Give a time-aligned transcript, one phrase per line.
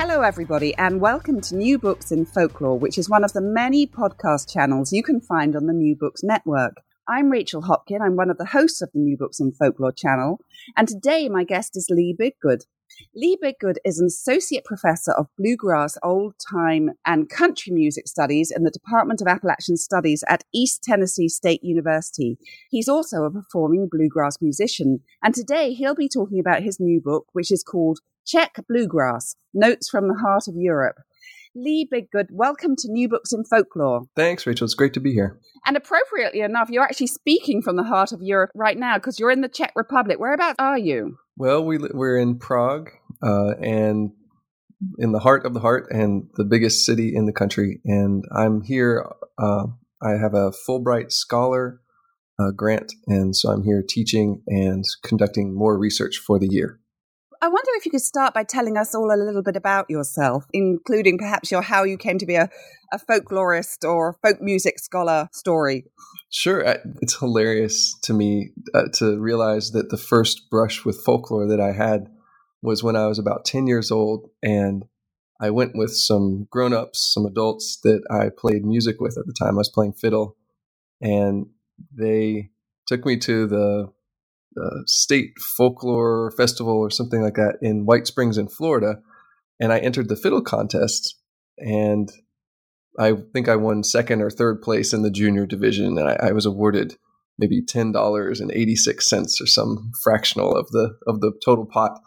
[0.00, 3.84] Hello, everybody, and welcome to New Books in Folklore, which is one of the many
[3.84, 6.74] podcast channels you can find on the New Books Network.
[7.08, 8.00] I'm Rachel Hopkin.
[8.00, 10.38] I'm one of the hosts of the New Books in Folklore channel,
[10.76, 12.60] and today my guest is Lee Bidgood.
[13.12, 18.62] Lee Bidgood is an associate professor of bluegrass, old time, and country music studies in
[18.62, 22.38] the Department of Appalachian Studies at East Tennessee State University.
[22.70, 27.26] He's also a performing bluegrass musician, and today he'll be talking about his new book,
[27.32, 30.96] which is called Czech Bluegrass Notes from the Heart of Europe.
[31.54, 34.02] Lee Bidgood, welcome to New Books in Folklore.
[34.14, 34.66] Thanks, Rachel.
[34.66, 35.40] It's great to be here.
[35.64, 39.30] And appropriately enough, you're actually speaking from the heart of Europe right now because you're
[39.30, 40.20] in the Czech Republic.
[40.20, 41.16] Whereabouts are you?
[41.38, 42.90] Well, we, we're in Prague
[43.22, 44.10] uh, and
[44.98, 47.80] in the heart of the heart and the biggest city in the country.
[47.86, 49.10] And I'm here.
[49.38, 49.68] Uh,
[50.02, 51.80] I have a Fulbright Scholar
[52.38, 52.92] uh, grant.
[53.06, 56.78] And so I'm here teaching and conducting more research for the year.
[57.40, 60.46] I wonder if you could start by telling us all a little bit about yourself,
[60.52, 62.50] including perhaps your how you came to be a,
[62.92, 65.84] a folklorist or folk music scholar story.
[66.30, 66.60] Sure.
[67.00, 71.72] It's hilarious to me uh, to realize that the first brush with folklore that I
[71.72, 72.08] had
[72.60, 74.30] was when I was about 10 years old.
[74.42, 74.84] And
[75.40, 79.32] I went with some grown ups, some adults that I played music with at the
[79.32, 79.54] time.
[79.54, 80.36] I was playing fiddle.
[81.00, 81.46] And
[81.96, 82.50] they
[82.88, 83.92] took me to the
[84.56, 88.96] uh, state folklore festival or something like that in White Springs in Florida,
[89.60, 91.16] and I entered the fiddle contest,
[91.58, 92.08] and
[92.98, 96.32] I think I won second or third place in the junior division, and I, I
[96.32, 96.96] was awarded
[97.38, 101.66] maybe ten dollars and eighty six cents or some fractional of the of the total
[101.66, 102.00] pot.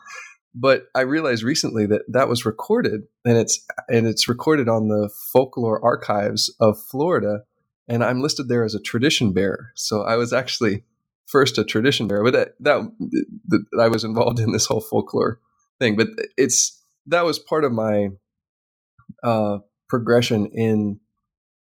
[0.54, 5.10] But I realized recently that that was recorded, and it's and it's recorded on the
[5.32, 7.44] folklore archives of Florida,
[7.88, 9.72] and I'm listed there as a tradition bearer.
[9.76, 10.84] So I was actually
[11.32, 12.92] first a tradition bearer, but that, that,
[13.48, 15.40] that I was involved in this whole folklore
[15.80, 15.96] thing.
[15.96, 18.10] But it's that was part of my
[19.24, 19.60] uh,
[19.90, 21.00] progression in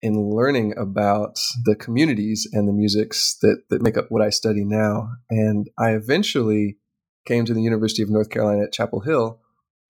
[0.02, 4.64] in learning about the communities and the musics that that make up what I study
[4.64, 5.08] now.
[5.30, 6.78] And I eventually
[7.26, 9.40] came to the University of North Carolina at Chapel Hill,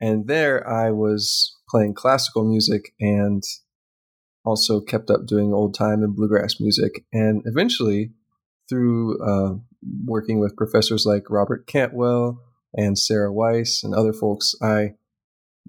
[0.00, 3.42] and there I was playing classical music and
[4.44, 7.04] also kept up doing old time and bluegrass music.
[7.12, 8.12] And eventually
[8.68, 9.54] through uh,
[10.04, 12.42] working with professors like Robert Cantwell
[12.74, 14.94] and Sarah Weiss and other folks, I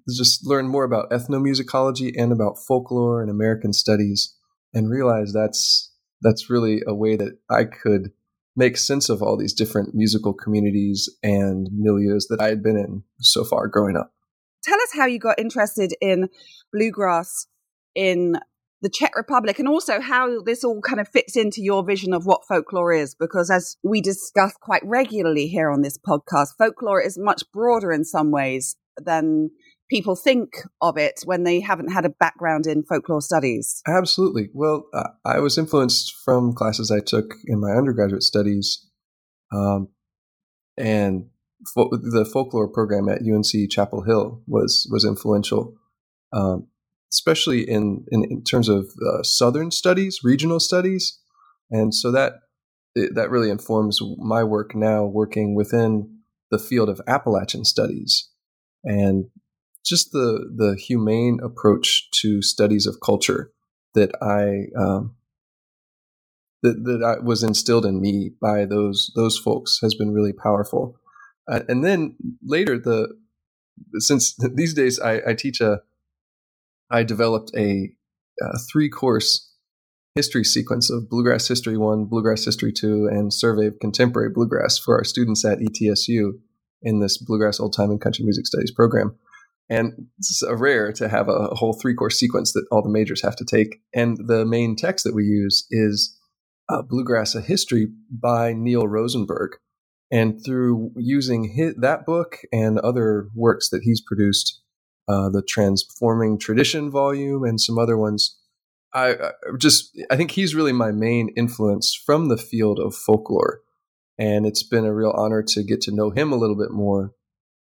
[0.09, 4.35] just learned more about ethnomusicology and about folklore and American studies,
[4.73, 5.91] and realized that's
[6.21, 8.11] that's really a way that I could
[8.55, 13.03] make sense of all these different musical communities and milieus that I had been in
[13.19, 14.11] so far growing up.
[14.63, 16.29] Tell us how you got interested in
[16.73, 17.47] bluegrass
[17.93, 18.37] in
[18.81, 22.25] the Czech Republic and also how this all kind of fits into your vision of
[22.25, 23.15] what folklore is.
[23.15, 28.05] Because as we discuss quite regularly here on this podcast, folklore is much broader in
[28.05, 29.49] some ways than
[29.89, 30.49] people think
[30.81, 33.81] of it when they haven't had a background in folklore studies.
[33.87, 34.49] Absolutely.
[34.53, 38.85] Well, uh, I was influenced from classes I took in my undergraduate studies.
[39.51, 39.89] Um,
[40.77, 41.29] and
[41.73, 45.75] fo- the folklore program at UNC Chapel Hill was was influential.
[46.33, 46.67] Um,
[47.11, 51.19] especially in, in, in terms of uh, Southern studies, regional studies.
[51.71, 52.33] And so that,
[52.95, 56.19] that really informs my work now working within
[56.51, 58.29] the field of Appalachian studies
[58.83, 59.25] and
[59.85, 63.51] just the, the humane approach to studies of culture
[63.93, 65.15] that I, um,
[66.63, 70.99] that, that was instilled in me by those, those folks has been really powerful.
[71.49, 73.09] Uh, and then later the,
[73.95, 75.81] since these days I, I teach a,
[76.89, 77.91] I developed a,
[78.41, 79.53] a three course
[80.15, 84.97] history sequence of Bluegrass History 1, Bluegrass History 2, and Survey of Contemporary Bluegrass for
[84.97, 86.31] our students at ETSU
[86.81, 89.15] in this Bluegrass Old Time and Country Music Studies program.
[89.69, 93.35] And it's rare to have a whole three course sequence that all the majors have
[93.35, 93.81] to take.
[93.93, 96.17] And the main text that we use is
[96.69, 99.51] uh, Bluegrass A History by Neil Rosenberg.
[100.09, 104.61] And through using his, that book and other works that he's produced,
[105.07, 108.37] uh, the Transforming Tradition volume, and some other ones.
[108.93, 113.61] I, I just I think he's really my main influence from the field of folklore,
[114.17, 117.13] and it's been a real honor to get to know him a little bit more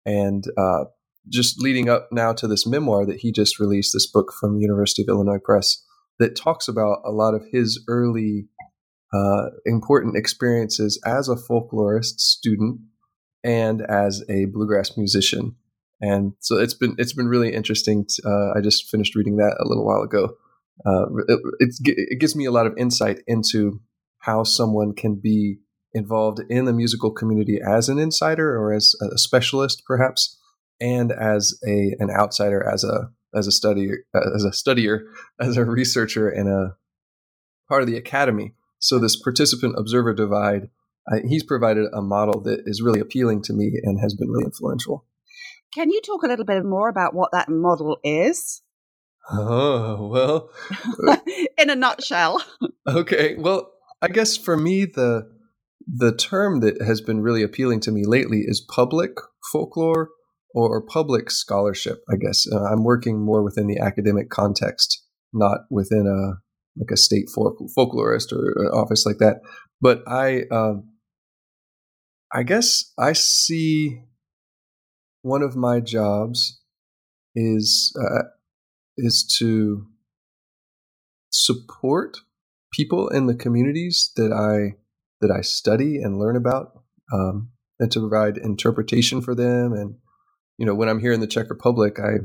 [0.05, 0.85] and uh,
[1.29, 5.03] just leading up now to this memoir that he just released, this book from University
[5.03, 5.83] of Illinois Press
[6.19, 8.47] that talks about a lot of his early
[9.13, 12.79] uh, important experiences as a folklorist student
[13.43, 15.55] and as a bluegrass musician.
[16.01, 18.05] And so it's been it's been really interesting.
[18.07, 20.35] To, uh, I just finished reading that a little while ago.
[20.85, 21.05] Uh,
[21.59, 23.79] it, it gives me a lot of insight into
[24.19, 25.59] how someone can be
[25.93, 30.39] involved in the musical community as an insider or as a specialist, perhaps,
[30.79, 33.89] and as a an outsider, as a as a study
[34.35, 35.01] as a studier,
[35.39, 36.75] as a researcher, and a
[37.69, 38.53] part of the academy.
[38.79, 40.69] So this participant observer divide,
[41.07, 44.45] I, he's provided a model that is really appealing to me and has been really
[44.45, 45.05] influential.
[45.73, 48.61] Can you talk a little bit more about what that model is?
[49.29, 50.49] Oh, well.
[51.57, 52.43] In a nutshell.
[52.87, 53.35] Okay.
[53.37, 53.71] Well,
[54.01, 55.29] I guess for me the
[55.87, 59.11] the term that has been really appealing to me lately is public
[59.51, 60.09] folklore
[60.53, 62.45] or public scholarship, I guess.
[62.51, 65.03] Uh, I'm working more within the academic context,
[65.33, 66.41] not within a
[66.79, 69.41] like a state folk- folklorist or an office like that.
[69.81, 70.89] But I, um,
[72.33, 74.01] I guess I see
[75.21, 76.61] one of my jobs
[77.35, 78.23] is uh,
[78.97, 79.87] is to
[81.29, 82.17] support
[82.73, 84.77] people in the communities that I
[85.21, 86.81] that I study and learn about,
[87.13, 89.73] um, and to provide interpretation for them.
[89.73, 89.95] And
[90.57, 92.17] you know, when I'm here in the Czech Republic, I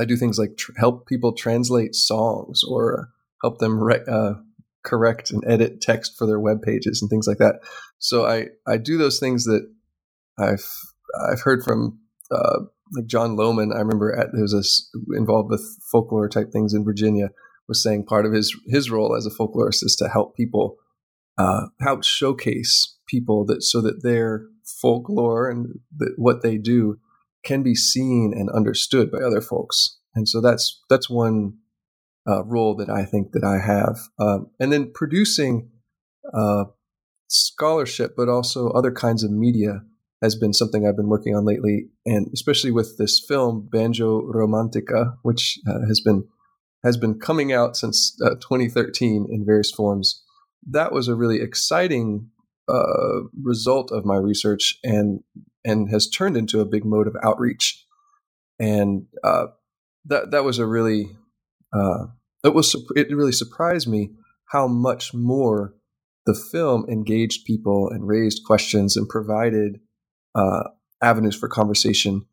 [0.00, 3.10] I do things like tr- help people translate songs or
[3.42, 4.34] help them re- uh,
[4.84, 7.60] correct and edit text for their web pages and things like that.
[7.98, 9.68] So I I do those things that
[10.38, 10.66] I've
[11.30, 11.98] I've heard from
[12.30, 12.60] uh,
[12.94, 13.74] like Jon Lohman.
[13.74, 17.30] I remember at, there was a, involved with folklore type things in Virginia
[17.68, 20.76] was saying part of his his role as a folklorist is to help people
[21.38, 24.42] uh, help showcase people that so that their
[24.80, 25.80] folklore and
[26.16, 26.98] what they do
[27.44, 29.98] can be seen and understood by other folks.
[30.14, 31.54] And so that's that's one
[32.28, 33.98] uh, role that I think that I have.
[34.18, 35.70] Um, and then producing
[36.32, 36.64] uh,
[37.28, 39.80] scholarship, but also other kinds of media
[40.22, 45.16] has been something I've been working on lately, and especially with this film Banjo Romantica,
[45.22, 46.28] which uh, has been
[46.84, 50.22] has been coming out since uh, 2013 in various forms.
[50.68, 52.30] That was a really exciting
[52.68, 55.20] uh, result of my research, and
[55.64, 57.84] and has turned into a big mode of outreach.
[58.58, 59.46] And uh,
[60.04, 61.16] that that was a really
[61.72, 62.06] uh,
[62.44, 64.10] it was it really surprised me
[64.50, 65.74] how much more
[66.26, 69.80] the film engaged people and raised questions and provided
[70.34, 70.64] uh,
[71.02, 72.26] avenues for conversation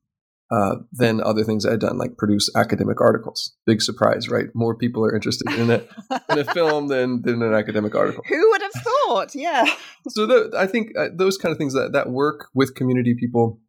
[0.51, 3.56] uh, than other things I'd done, like produce academic articles.
[3.68, 4.48] Big surprise, right?
[4.56, 5.88] More people are interested in it
[6.30, 8.24] in a film than than an academic article.
[8.28, 9.36] Who would have thought?
[9.36, 9.66] Yeah.
[10.10, 13.60] so the, I think uh, those kind of things that that work with community people,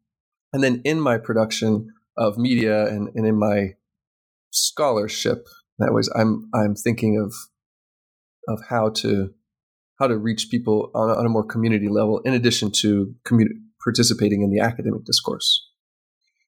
[0.54, 3.74] and then in my production of media and, and in my
[4.50, 5.46] scholarship,
[5.78, 7.34] that was I'm I'm thinking of
[8.48, 9.34] of how to
[9.98, 13.60] how to reach people on a, on a more community level, in addition to community
[13.82, 15.66] participating in the academic discourse.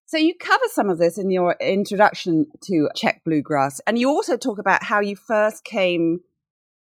[0.06, 4.36] So you cover some of this in your introduction to Czech bluegrass, and you also
[4.36, 6.20] talk about how you first came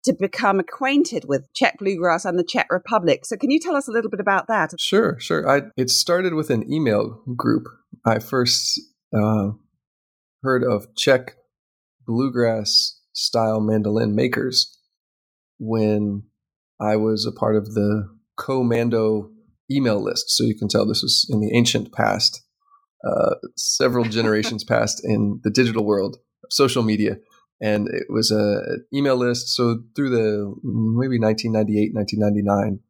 [0.02, 3.24] to become acquainted with Czech bluegrass and the Czech Republic.
[3.24, 4.72] So can you tell us a little bit about that?
[4.80, 5.48] Sure, sure.
[5.48, 7.66] I, it started with an email group.
[8.04, 8.80] I first
[9.14, 9.50] uh,
[10.42, 11.36] heard of Czech
[12.06, 14.76] bluegrass style mandolin makers
[15.58, 16.24] when
[16.80, 19.30] I was a part of the co-mando
[19.70, 20.30] email list.
[20.30, 22.42] So you can tell this was in the ancient past,
[23.06, 27.16] uh, several generations past in the digital world of social media.
[27.62, 29.48] And it was an email list.
[29.48, 32.80] So through the maybe 1998, 1999,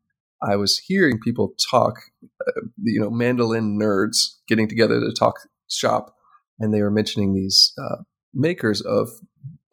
[0.43, 6.15] I was hearing people talk, uh, you know, mandolin nerds getting together to talk shop.
[6.59, 9.09] And they were mentioning these uh, makers of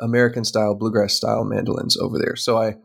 [0.02, 2.36] American style, bluegrass style mandolins over there.
[2.36, 2.76] So I,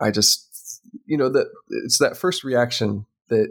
[0.00, 1.46] I just, you know, that
[1.84, 3.48] it's that first reaction that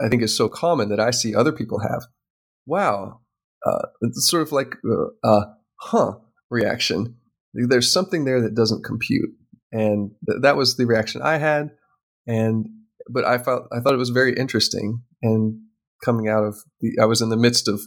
[0.00, 2.04] I think is so common that I see other people have.
[2.66, 3.20] Wow,
[3.66, 5.44] uh, it's sort of like a uh,
[5.76, 6.12] huh
[6.50, 7.16] reaction.
[7.52, 9.30] There's something there that doesn't compute,
[9.72, 11.70] and th- that was the reaction I had.
[12.26, 12.66] And
[13.08, 15.02] but I felt I thought it was very interesting.
[15.22, 15.60] And
[16.04, 17.80] coming out of the, I was in the midst of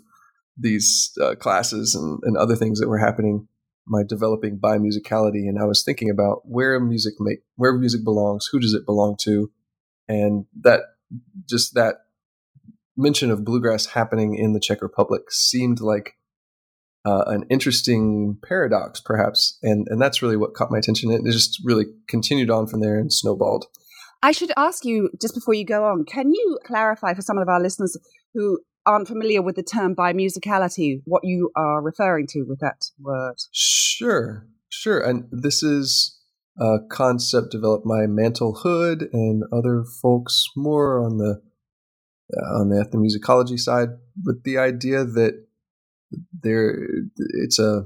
[0.60, 3.48] these uh, classes and, and other things that were happening
[3.88, 8.60] my developing bimusicality and I was thinking about where music make where music belongs, who
[8.60, 9.52] does it belong to,
[10.08, 10.82] and that
[11.48, 11.96] just that
[12.96, 16.16] mention of bluegrass happening in the Czech Republic seemed like
[17.06, 21.12] uh, an interesting paradox, perhaps, and and that's really what caught my attention.
[21.12, 23.66] It just really continued on from there and snowballed.
[24.24, 27.48] I should ask you just before you go on, can you clarify for some of
[27.48, 27.96] our listeners
[28.34, 33.36] who aren't familiar with the term bimusicality, what you are referring to with that word.
[33.52, 35.00] Sure, sure.
[35.00, 36.17] And this is
[36.60, 41.42] a concept developed by Mantle Hood and other folks more on the
[42.36, 43.90] uh, on the ethnomusicology side,
[44.24, 45.46] with the idea that
[46.44, 46.88] there
[47.18, 47.84] it's a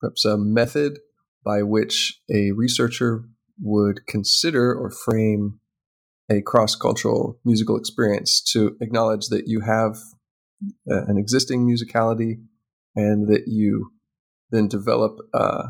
[0.00, 0.98] perhaps a method
[1.44, 3.24] by which a researcher
[3.60, 5.60] would consider or frame
[6.30, 9.96] a cross-cultural musical experience to acknowledge that you have
[10.90, 12.36] uh, an existing musicality
[12.94, 13.92] and that you
[14.50, 15.68] then develop uh,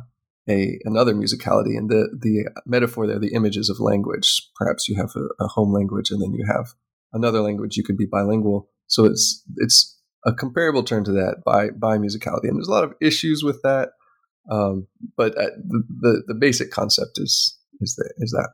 [0.51, 4.49] a another musicality and the the metaphor there the images of language.
[4.57, 6.75] Perhaps you have a, a home language and then you have
[7.13, 7.77] another language.
[7.77, 8.69] You could be bilingual.
[8.89, 12.49] So it's it's a comparable term to that by bimusicality.
[12.49, 13.91] and there's a lot of issues with that
[14.51, 18.51] um, but uh, the, the, the basic concept is is that is that.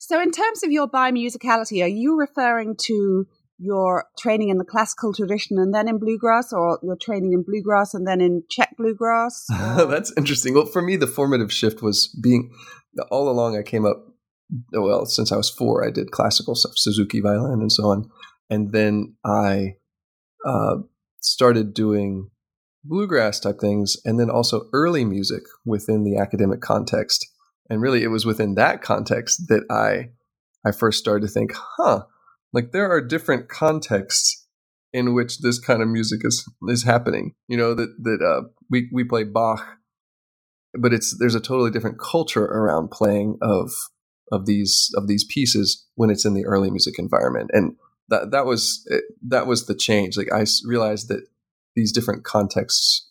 [0.00, 3.26] So, in terms of your bimusicality, are you referring to
[3.58, 7.94] your training in the classical tradition and then in bluegrass, or your training in bluegrass
[7.94, 9.46] and then in Czech bluegrass?
[9.48, 10.54] That's interesting.
[10.54, 12.52] Well, for me, the formative shift was being
[13.10, 13.56] all along.
[13.56, 14.04] I came up
[14.72, 15.86] well since I was four.
[15.86, 18.10] I did classical stuff, Suzuki violin, and so on,
[18.50, 19.76] and then I
[20.44, 20.76] uh,
[21.20, 22.30] started doing
[22.84, 27.26] bluegrass type things, and then also early music within the academic context
[27.68, 30.08] and really it was within that context that i
[30.68, 32.02] i first started to think huh
[32.54, 34.46] like there are different contexts
[34.94, 37.34] in which this kind of music is is happening.
[37.48, 39.78] You know that that uh, we we play bach
[40.78, 43.70] but it's there's a totally different culture around playing of
[44.32, 47.50] of these of these pieces when it's in the early music environment.
[47.52, 47.76] And
[48.08, 48.86] that that was
[49.26, 50.16] that was the change.
[50.16, 51.26] Like i realized that
[51.76, 53.10] these different contexts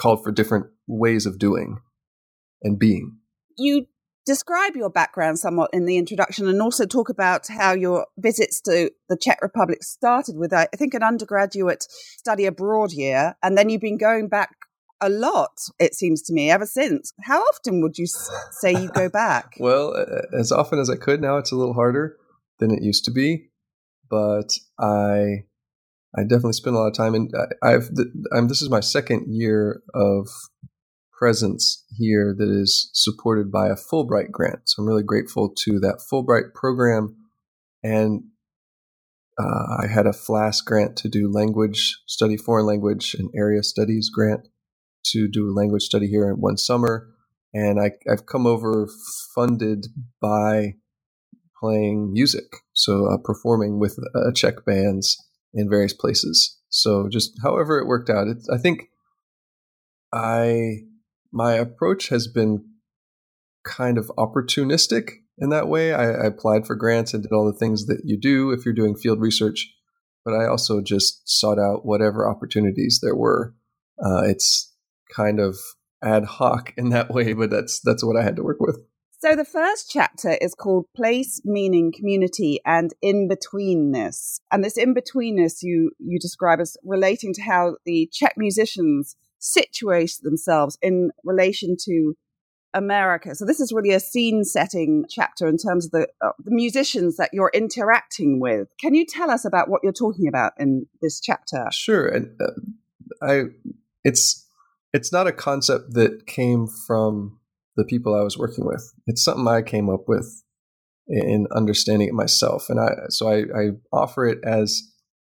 [0.00, 1.78] called for different ways of doing
[2.62, 3.18] and being.
[3.56, 3.86] You
[4.28, 8.90] describe your background somewhat in the introduction and also talk about how your visits to
[9.08, 13.80] the Czech Republic started with, I think, an undergraduate study abroad year, and then you've
[13.80, 14.50] been going back
[15.00, 17.12] a lot, it seems to me, ever since.
[17.22, 18.06] How often would you
[18.60, 19.54] say you go back?
[19.60, 19.94] well,
[20.36, 21.22] as often as I could.
[21.22, 22.16] Now it's a little harder
[22.58, 23.50] than it used to be,
[24.10, 25.44] but I.
[26.16, 27.30] I definitely spend a lot of time, and
[27.62, 27.90] I've.
[28.34, 30.26] I'm, this is my second year of
[31.18, 34.60] presence here that is supported by a Fulbright grant.
[34.66, 37.16] So I'm really grateful to that Fulbright program.
[37.82, 38.24] And
[39.38, 44.10] uh, I had a FLAS grant to do language study, foreign language and area studies
[44.10, 44.48] grant
[45.06, 47.08] to do a language study here in one summer.
[47.54, 48.88] And I, I've come over
[49.34, 49.86] funded
[50.20, 50.74] by
[51.60, 55.16] playing music, so uh, performing with uh, Czech bands
[55.54, 56.58] in various places.
[56.68, 58.90] So just however it worked out, it, I think
[60.12, 60.82] I
[61.32, 62.64] my approach has been
[63.64, 65.92] kind of opportunistic in that way.
[65.92, 68.74] I, I, applied for grants and did all the things that you do if you're
[68.74, 69.72] doing field research,
[70.24, 73.54] but I also just sought out whatever opportunities there were.
[74.02, 74.72] Uh, it's
[75.14, 75.58] kind of
[76.02, 78.78] ad hoc in that way, but that's that's what I had to work with.
[79.20, 84.38] So the first chapter is called Place, Meaning, Community, and In Betweenness.
[84.52, 90.18] And this in betweenness you you describe as relating to how the Czech musicians situate
[90.22, 92.14] themselves in relation to
[92.74, 93.34] America.
[93.34, 97.16] So this is really a scene setting chapter in terms of the, uh, the musicians
[97.16, 98.68] that you're interacting with.
[98.80, 101.66] Can you tell us about what you're talking about in this chapter?
[101.72, 102.06] Sure.
[102.06, 103.44] And uh, I
[104.04, 104.46] it's
[104.92, 107.38] it's not a concept that came from
[107.76, 108.92] the people I was working with.
[109.06, 110.42] It's something I came up with
[111.08, 112.66] in understanding it myself.
[112.68, 114.82] And I so I, I offer it as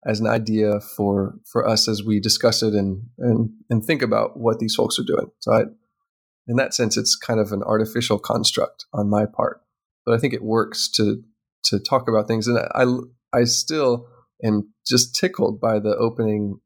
[0.04, 4.38] as an idea for for us as we discuss it and and and think about
[4.38, 5.30] what these folks are doing.
[5.40, 5.62] So I,
[6.48, 9.62] in that sense, it's kind of an artificial construct on my part,
[10.04, 11.22] but I think it works to
[11.64, 12.46] to talk about things.
[12.46, 12.84] And I
[13.36, 14.06] I still
[14.44, 16.60] am just tickled by the opening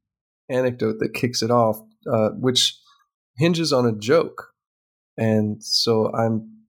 [0.49, 1.81] anecdote that kicks it off,
[2.13, 2.77] uh, which
[3.37, 4.49] hinges on a joke.
[5.17, 6.61] And so I'm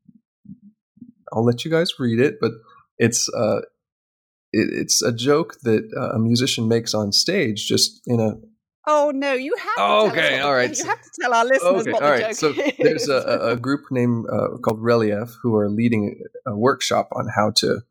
[1.34, 2.52] I'll let you guys read it, but
[2.98, 3.62] it's uh,
[4.54, 8.34] it, it's a joke that uh, a musician makes on stage, just in a.
[8.88, 9.34] Oh no!
[9.34, 9.76] You have.
[9.76, 10.70] To oh, okay, all right.
[10.78, 12.36] You have to tell our listeners okay, what all the right.
[12.36, 12.74] so is.
[12.80, 17.52] there's a, a group named uh, called Relief who are leading a workshop on how
[17.58, 17.82] to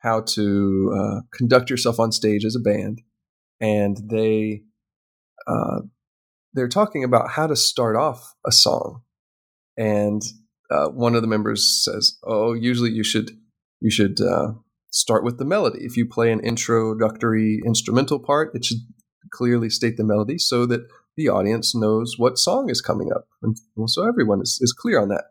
[0.00, 3.00] how to uh, conduct yourself on stage as a band,
[3.60, 4.62] and they
[5.46, 5.80] uh,
[6.52, 9.02] they're talking about how to start off a song,
[9.76, 10.22] and
[10.70, 13.30] uh, one of the members says, "Oh, usually you should
[13.80, 14.52] you should uh,
[14.90, 15.80] start with the melody.
[15.82, 18.78] If you play an introductory instrumental part, it should
[19.30, 20.82] clearly state the melody so that
[21.16, 23.26] the audience knows what song is coming up.
[23.42, 23.56] And
[23.90, 25.24] so everyone is, is clear on that.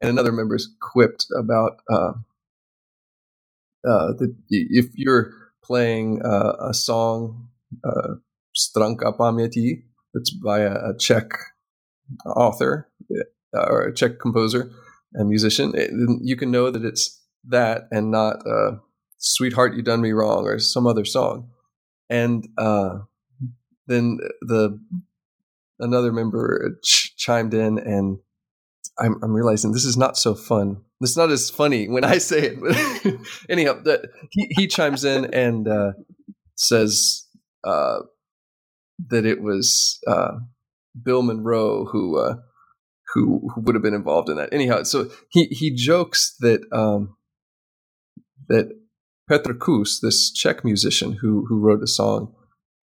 [0.00, 2.12] And another member is quipped about uh,
[3.86, 5.32] uh, that if you're
[5.64, 7.48] playing uh, a song,
[7.84, 8.14] uh,
[8.56, 9.82] Stranka Pameti.
[10.14, 11.30] It's by a, a Czech
[12.26, 12.88] author
[13.54, 14.70] uh, or a Czech composer
[15.14, 15.72] and musician.
[15.74, 15.90] It,
[16.22, 18.72] you can know that it's that and not uh,
[19.20, 21.50] "Sweetheart, You Done Me Wrong" or some other song.
[22.08, 23.00] And uh,
[23.86, 24.80] then the
[25.78, 28.18] another member ch- chimed in, and
[28.98, 30.82] I'm, I'm, realizing this is not so fun.
[31.00, 33.20] It's not as funny when I say it.
[33.48, 35.92] Anyhow, that he, he chimes in and uh,
[36.56, 37.26] says
[37.64, 38.00] uh,
[39.08, 40.32] that it was uh,
[41.00, 42.36] Bill Monroe who, uh,
[43.14, 44.52] who who would have been involved in that.
[44.52, 47.16] Anyhow, so he he jokes that um,
[48.48, 48.79] that
[49.30, 52.34] Petr Kus, this Czech musician who who wrote the song,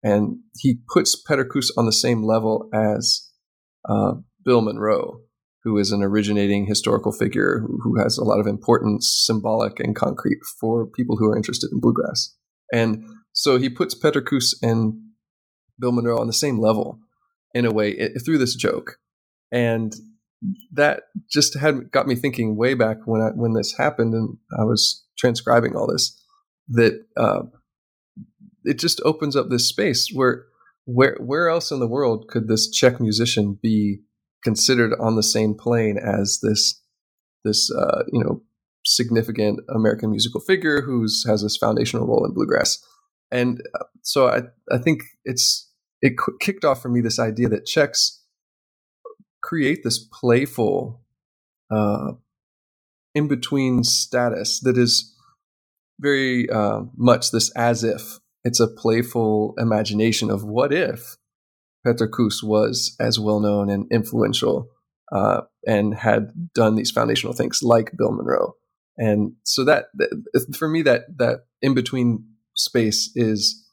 [0.03, 3.29] and he puts Petr Kus on the same level as
[3.89, 5.21] uh, Bill Monroe,
[5.65, 9.95] who is an originating historical figure who, who has a lot of importance, symbolic and
[9.95, 12.35] concrete for people who are interested in bluegrass.
[12.73, 14.95] And so he puts Petr Kus and
[15.79, 16.99] Bill Monroe on the same level
[17.55, 18.97] in a way it, through this joke.
[19.53, 19.93] And
[20.73, 24.65] that just had got me thinking way back when I, when this happened and I
[24.65, 26.17] was transcribing all this
[26.69, 27.43] that uh,
[28.65, 30.47] it just opens up this space where
[30.85, 34.01] where where else in the world could this Czech musician be
[34.43, 36.83] considered on the same plane as this
[37.45, 38.43] this uh, you know
[38.85, 42.83] significant American musical figure who's has this foundational role in bluegrass,
[43.31, 45.71] and uh, so I I think it's
[46.03, 48.25] it kicked off for me this idea that Czechs
[49.43, 51.03] create this playful
[51.71, 52.13] uh,
[53.15, 55.15] in between status that is
[56.01, 61.17] very uh, much this as if it's a playful imagination of what if
[61.87, 64.69] Petr Kus was as well known and influential
[65.13, 68.55] uh, and had done these foundational things like Bill Monroe.
[68.97, 73.67] And so that, that for me, that that in between space is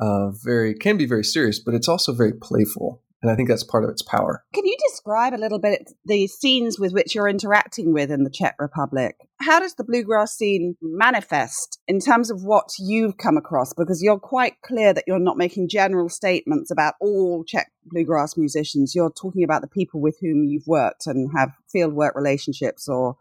[0.00, 3.02] uh, very can be very serious, but it's also very playful.
[3.24, 4.44] And I think that's part of its power.
[4.52, 8.28] Can you describe a little bit the scenes with which you're interacting with in the
[8.28, 9.16] Czech Republic?
[9.40, 13.72] How does the bluegrass scene manifest in terms of what you've come across?
[13.72, 18.94] Because you're quite clear that you're not making general statements about all Czech bluegrass musicians.
[18.94, 23.16] You're talking about the people with whom you've worked and have fieldwork relationships or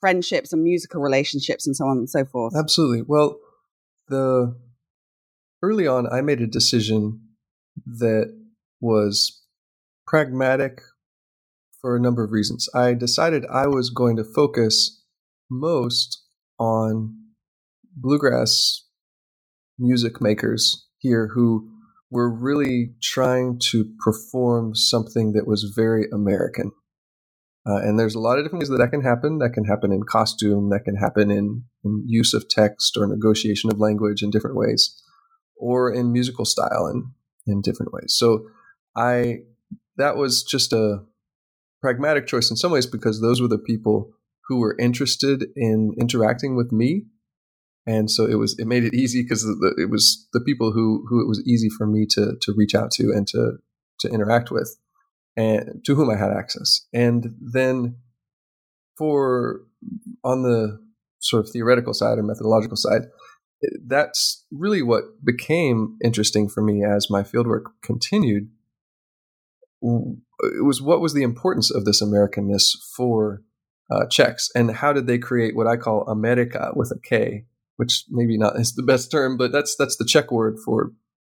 [0.00, 2.54] friendships and musical relationships and so on and so forth.
[2.56, 3.02] Absolutely.
[3.02, 3.38] Well,
[4.08, 4.56] the
[5.62, 7.20] early on, I made a decision
[7.84, 8.45] that
[8.80, 9.42] was
[10.06, 10.80] pragmatic
[11.80, 12.68] for a number of reasons.
[12.74, 15.02] I decided I was going to focus
[15.50, 16.22] most
[16.58, 17.14] on
[17.94, 18.84] bluegrass
[19.78, 21.70] music makers here who
[22.10, 26.72] were really trying to perform something that was very American.
[27.68, 29.38] Uh, and there's a lot of different ways that that can happen.
[29.38, 33.70] That can happen in costume, that can happen in, in use of text or negotiation
[33.72, 35.02] of language in different ways,
[35.56, 37.06] or in musical style and
[37.44, 38.14] in different ways.
[38.16, 38.46] So
[38.96, 39.38] I
[39.96, 41.04] that was just a
[41.80, 44.12] pragmatic choice in some ways because those were the people
[44.48, 47.04] who were interested in interacting with me.
[47.86, 49.44] And so it was it made it easy because
[49.78, 52.90] it was the people who who it was easy for me to to reach out
[52.92, 53.58] to and to
[54.00, 54.76] to interact with
[55.36, 56.86] and to whom I had access.
[56.92, 57.96] And then
[58.98, 59.60] for
[60.24, 60.80] on the
[61.20, 63.02] sort of theoretical side or methodological side
[63.86, 68.50] that's really what became interesting for me as my fieldwork continued
[69.82, 73.42] it was what was the importance of this Americanness for
[73.90, 77.44] uh, Czechs, and how did they create what I call America with a K,
[77.76, 80.92] which maybe not is the best term, but that's that's the Czech word for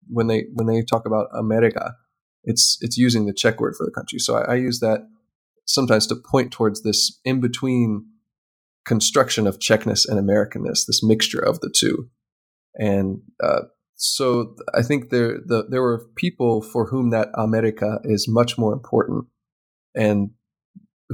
[0.08, 1.94] when they when they talk about America,
[2.44, 4.18] it's it's using the Czech word for the country.
[4.18, 5.06] So I, I use that
[5.66, 8.06] sometimes to point towards this in between
[8.86, 12.08] construction of Czechness and Americanness, this mixture of the two,
[12.74, 13.62] and uh,
[13.98, 18.72] so I think there the, there were people for whom that America is much more
[18.72, 19.26] important,
[19.94, 20.30] and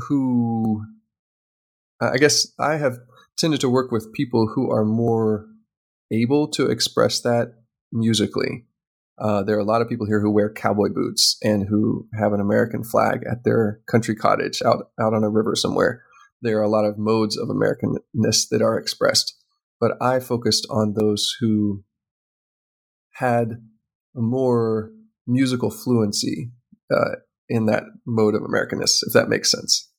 [0.09, 0.85] who
[2.01, 2.99] I guess I have
[3.39, 5.47] tended to work with people who are more
[6.13, 7.55] able to express that
[7.91, 8.67] musically.
[9.19, 12.35] Uh, there are a lot of people here who wear cowboy boots and who have
[12.35, 16.03] an American flag at their country cottage out out on a river somewhere.
[16.43, 19.35] There are a lot of modes of Americanness that are expressed,
[19.81, 21.83] but I focused on those who
[23.15, 23.63] had
[24.17, 24.91] a more
[25.27, 26.51] musical fluency
[26.93, 27.17] uh,
[27.49, 29.91] in that mode of Americanness, if that makes sense.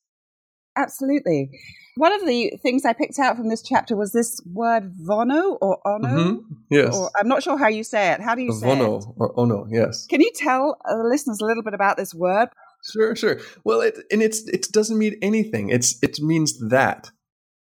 [0.78, 1.50] Absolutely.
[1.98, 5.80] One of the things I picked out from this chapter was this word vono or
[5.88, 6.08] ono.
[6.10, 6.54] Mm-hmm.
[6.70, 6.96] Yes.
[6.96, 8.20] Or, I'm not sure how you say it.
[8.20, 9.06] How do you say vono it?
[9.06, 10.06] Vono or ono, yes.
[10.08, 12.50] Can you tell the listeners a little bit about this word?
[12.92, 13.40] Sure, sure.
[13.64, 15.70] Well, it, and it's it doesn't mean anything.
[15.70, 17.10] It's it means that,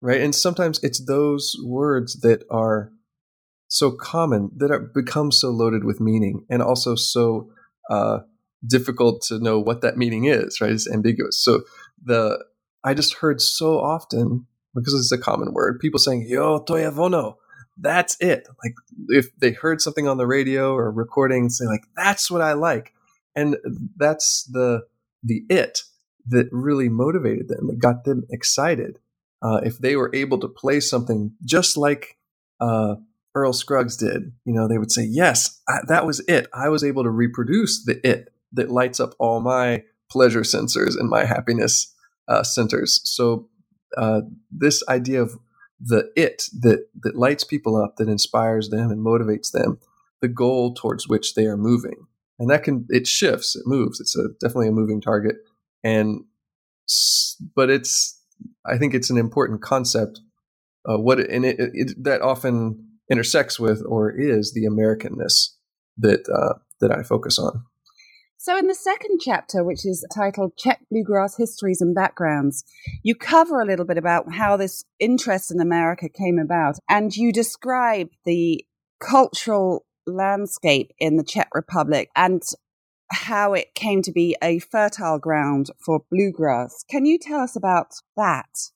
[0.01, 0.21] right?
[0.21, 2.91] And sometimes it's those words that are
[3.71, 7.49] so common that it becomes so loaded with meaning and also so
[7.89, 8.19] uh,
[8.67, 10.59] difficult to know what that meaning is.
[10.59, 10.71] Right?
[10.71, 11.41] It's ambiguous.
[11.41, 11.61] So
[12.03, 12.43] the
[12.83, 15.79] I just heard so often because it's a common word.
[15.79, 17.33] People saying "Yo to je
[17.77, 18.45] that's it.
[18.61, 18.75] Like
[19.07, 22.93] if they heard something on the radio or recording, say like, "That's what I like,"
[23.37, 23.55] and
[23.95, 24.81] that's the
[25.23, 25.83] the it
[26.27, 28.99] that really motivated them, that got them excited.
[29.41, 32.17] Uh, if they were able to play something just like
[32.59, 32.95] uh,
[33.33, 36.47] Earl Scruggs did, you know, they would say, "Yes, I, that was it.
[36.53, 41.09] I was able to reproduce the it that lights up all my pleasure sensors and
[41.09, 41.93] my happiness
[42.27, 43.49] uh, centers." So
[43.95, 45.37] uh, this idea of
[45.79, 49.79] the it that that lights people up, that inspires them and motivates them,
[50.21, 53.99] the goal towards which they are moving, and that can it shifts, it moves.
[54.01, 55.37] It's a, definitely a moving target,
[55.83, 56.25] and
[57.55, 58.19] but it's
[58.65, 60.19] I think it's an important concept.
[60.87, 65.49] Uh, what and it, it, that often intersects with or is the Americanness
[65.97, 67.65] that uh, that I focus on.
[68.37, 72.63] So, in the second chapter, which is titled Czech Bluegrass Histories and Backgrounds,
[73.03, 77.31] you cover a little bit about how this interest in America came about, and you
[77.31, 78.65] describe the
[78.99, 82.41] cultural landscape in the Czech Republic and
[83.11, 86.83] how it came to be a fertile ground for bluegrass.
[86.89, 88.71] Can you tell us about that?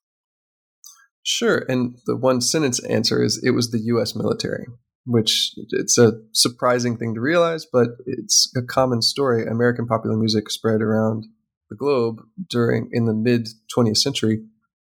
[1.25, 1.65] Sure.
[1.67, 4.15] And the one sentence answer is it was the U.S.
[4.15, 4.67] military
[5.05, 9.45] which it's a surprising thing to realize, but it's a common story.
[9.45, 11.25] American popular music spread around
[11.69, 14.43] the globe during in the mid 20th century,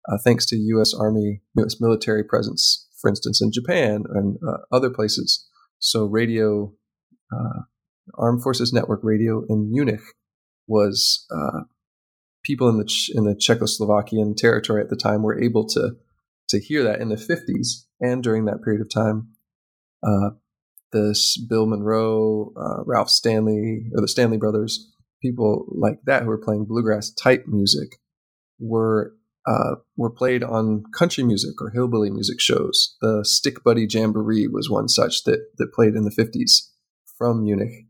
[0.08, 0.92] uh, thanks to U.S.
[0.94, 1.80] Army, U.S.
[1.80, 5.48] military presence, for instance, in Japan and uh, other places.
[5.78, 6.74] So, radio,
[7.32, 7.62] uh,
[8.18, 10.02] Armed Forces Network radio in Munich
[10.66, 11.60] was uh,
[12.44, 15.92] people in the in the Czechoslovakian territory at the time were able to
[16.48, 19.28] to hear that in the 50s and during that period of time
[20.02, 20.30] uh,
[20.92, 26.38] this Bill Monroe, uh, Ralph Stanley, or the Stanley brothers, people like that who were
[26.38, 27.96] playing bluegrass type music
[28.58, 29.14] were
[29.46, 32.96] uh, were played on country music or hillbilly music shows.
[33.00, 36.70] The Stickbuddy Jamboree was one such that that played in the fifties
[37.18, 37.86] from Munich,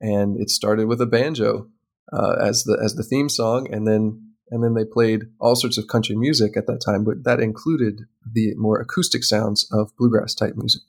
[0.00, 1.68] and it started with a banjo
[2.12, 5.78] uh, as the as the theme song, and then and then they played all sorts
[5.78, 10.34] of country music at that time, but that included the more acoustic sounds of bluegrass
[10.34, 10.82] type music.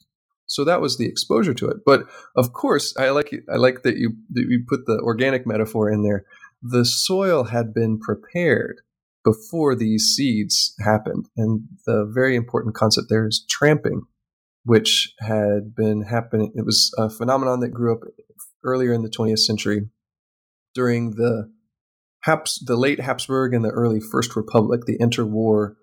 [0.47, 1.77] So that was the exposure to it.
[1.85, 2.03] But
[2.35, 6.03] of course, I like I like that you that you put the organic metaphor in
[6.03, 6.25] there.
[6.61, 8.81] The soil had been prepared
[9.23, 14.03] before these seeds happened, and the very important concept there is tramping,
[14.63, 16.53] which had been happening.
[16.55, 18.01] It was a phenomenon that grew up
[18.63, 19.89] earlier in the 20th century
[20.73, 21.51] during the
[22.25, 25.75] Haps, the late Habsburg and the early First Republic, the interwar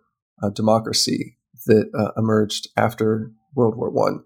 [0.42, 4.24] uh, democracy that uh, emerged after World War One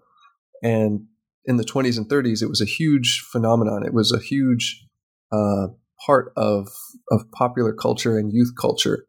[0.63, 1.05] and
[1.45, 3.85] in the 20s and 30s, it was a huge phenomenon.
[3.85, 4.85] It was a huge
[5.31, 5.67] uh,
[6.05, 6.67] part of
[7.11, 9.05] of popular culture and youth culture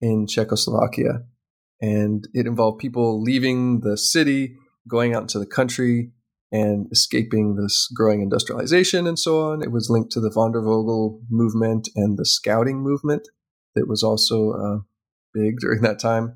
[0.00, 1.24] in Czechoslovakia,
[1.80, 4.56] and it involved people leaving the city,
[4.88, 6.12] going out into the country,
[6.50, 9.62] and escaping this growing industrialization and so on.
[9.62, 13.28] It was linked to the Wandervogel movement and the Scouting movement
[13.74, 14.78] that was also uh,
[15.34, 16.34] big during that time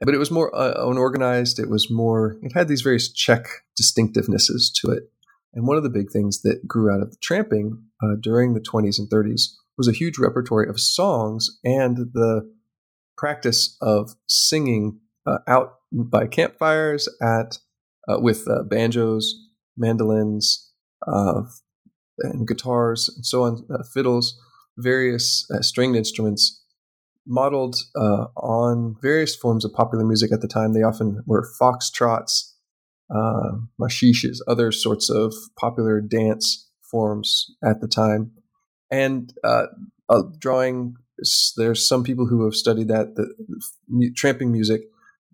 [0.00, 1.58] but it was more uh, unorganized.
[1.58, 3.46] It was more, it had these various Czech
[3.80, 5.04] distinctivenesses to it.
[5.52, 8.60] And one of the big things that grew out of the tramping uh, during the
[8.60, 9.42] 20s and 30s
[9.76, 12.50] was a huge repertoire of songs and the
[13.16, 17.58] practice of singing uh, out by campfires at
[18.10, 19.34] uh, with uh, banjos,
[19.76, 20.70] mandolins,
[21.06, 21.42] uh,
[22.18, 24.38] and guitars, and so on, fiddles,
[24.76, 26.62] various stringed instruments
[27.26, 30.72] modeled uh, on various forms of popular music at the time.
[30.72, 32.52] They often were foxtrots,
[33.14, 38.32] uh, maxixes, other sorts of popular dance forms at the time.
[38.90, 39.66] And uh,
[40.08, 40.96] uh drawing,
[41.56, 43.32] there's some people who have studied that, the
[44.16, 44.82] tramping music,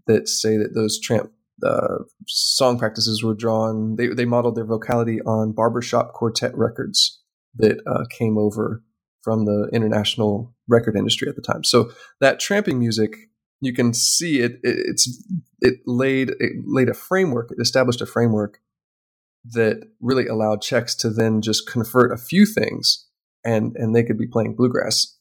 [0.06, 1.32] that say that those tramp
[1.64, 7.22] uh, song practices were drawn, they, they modeled their vocality on barbershop quartet records
[7.56, 8.82] that uh, came over
[9.22, 11.64] from the international record industry at the time.
[11.64, 11.90] So
[12.20, 13.16] that tramping music,
[13.60, 14.52] you can see it.
[14.62, 15.24] it it's
[15.60, 17.50] it laid it laid a framework.
[17.50, 18.58] It established a framework
[19.44, 23.06] that really allowed Czechs to then just convert a few things,
[23.44, 25.16] and and they could be playing bluegrass.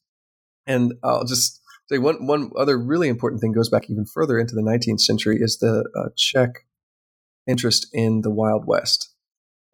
[0.68, 4.56] And I'll just say one one other really important thing goes back even further into
[4.56, 6.66] the 19th century is the uh, Czech
[7.48, 9.14] interest in the Wild West,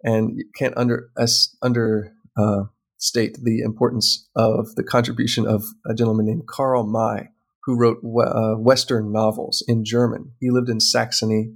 [0.04, 2.63] and you can't under as under uh,
[2.97, 7.30] state the importance of the contribution of a gentleman named Karl May,
[7.63, 10.34] who wrote uh, Western novels in German.
[10.39, 11.54] He lived in Saxony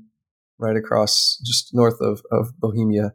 [0.57, 3.13] right across just north of, of Bohemia.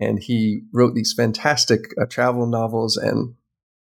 [0.00, 3.34] And he wrote these fantastic uh, travel novels and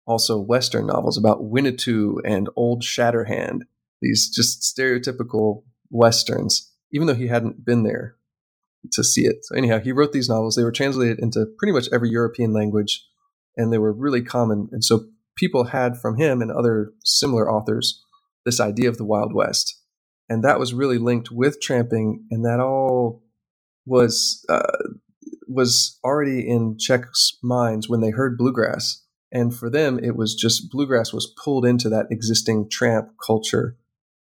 [0.06, 3.62] also Western novels about Winnetou and Old Shatterhand,
[4.00, 8.16] these just stereotypical Westerns, even though he hadn't been there
[8.92, 9.44] to see it.
[9.44, 10.54] So, anyhow, he wrote these novels.
[10.54, 13.04] They were translated into pretty much every European language,
[13.56, 14.68] and they were really common.
[14.72, 18.02] And so, people had from him and other similar authors
[18.44, 19.80] this idea of the Wild West.
[20.28, 23.22] And that was really linked with tramping, and that all
[23.84, 24.72] was uh,
[25.46, 29.02] was already in Czech's minds when they heard bluegrass.
[29.36, 33.76] And for them, it was just bluegrass was pulled into that existing tramp culture,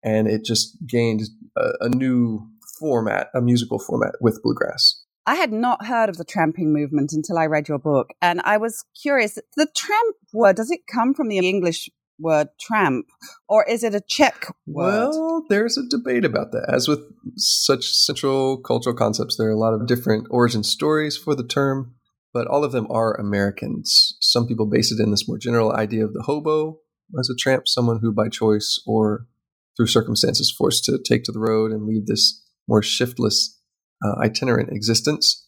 [0.04, 1.22] and it just gained
[1.56, 2.46] a, a new
[2.78, 5.06] format, a musical format with bluegrass.
[5.26, 8.58] I had not heard of the tramping movement until I read your book, and I
[8.58, 9.36] was curious.
[9.56, 11.90] The tramp word does it come from the English
[12.20, 13.06] word tramp,
[13.48, 15.12] or is it a Czech word?
[15.14, 16.70] Well, there's a debate about that.
[16.74, 17.00] As with
[17.38, 21.96] such central cultural concepts, there are a lot of different origin stories for the term,
[22.34, 24.18] but all of them are Americans.
[24.22, 26.80] Some people base it in this more general idea of the hobo
[27.20, 29.28] as a tramp, someone who by choice or
[29.76, 33.58] through circumstances forced to take to the road and leave this more shiftless,
[34.04, 35.48] uh, itinerant existence.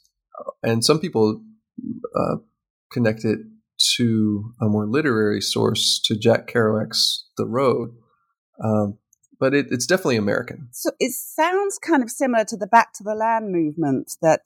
[0.63, 1.41] And some people
[2.15, 2.37] uh,
[2.91, 3.39] connect it
[3.97, 7.91] to a more literary source, to Jack Kerouac's The Road.
[8.63, 8.97] Um,
[9.39, 10.67] but it, it's definitely American.
[10.71, 14.41] So it sounds kind of similar to the Back to the Land movement that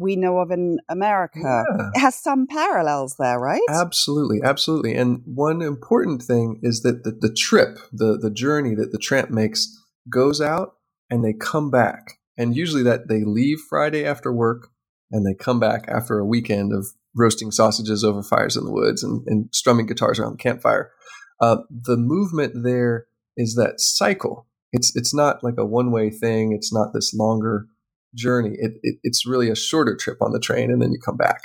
[0.00, 1.40] we know of in America.
[1.42, 1.90] Yeah.
[1.94, 3.60] It has some parallels there, right?
[3.68, 4.94] Absolutely, absolutely.
[4.94, 9.30] And one important thing is that the, the trip, the, the journey that the tramp
[9.30, 9.68] makes,
[10.08, 10.74] goes out
[11.10, 12.18] and they come back.
[12.38, 14.68] And usually that they leave Friday after work
[15.10, 19.02] and they come back after a weekend of roasting sausages over fires in the woods
[19.02, 20.92] and, and strumming guitars around the campfire.
[21.40, 24.46] Uh, the movement there is that cycle.
[24.72, 26.52] It's it's not like a one way thing.
[26.52, 27.66] It's not this longer
[28.14, 28.56] journey.
[28.58, 31.40] It, it, it's really a shorter trip on the train, and then you come back.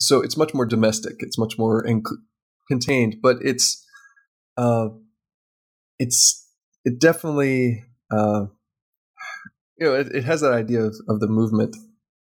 [0.00, 1.14] So it's much more domestic.
[1.20, 2.18] It's much more inc-
[2.68, 3.84] contained, but it's
[4.56, 4.88] uh,
[5.98, 6.46] it's
[6.84, 8.46] it definitely uh,
[9.78, 11.76] you know, it, it, has that idea of, of the movement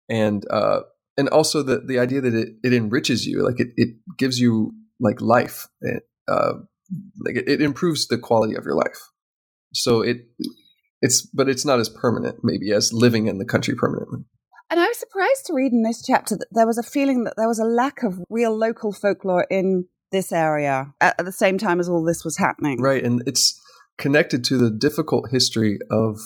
[0.09, 0.81] and uh,
[1.17, 4.73] and also the the idea that it, it enriches you, like it, it gives you
[5.01, 6.55] like life, it, uh,
[7.25, 9.11] like it, it improves the quality of your life.
[9.75, 10.19] So it
[11.03, 14.21] it's but it's not as permanent maybe as living in the country permanently.
[14.71, 17.35] And I was surprised to read in this chapter that there was a feeling that
[17.37, 21.59] there was a lack of real local folklore in this area at, at the same
[21.59, 22.81] time as all this was happening.
[22.81, 23.61] Right, and it's
[23.99, 26.19] connected to the difficult history of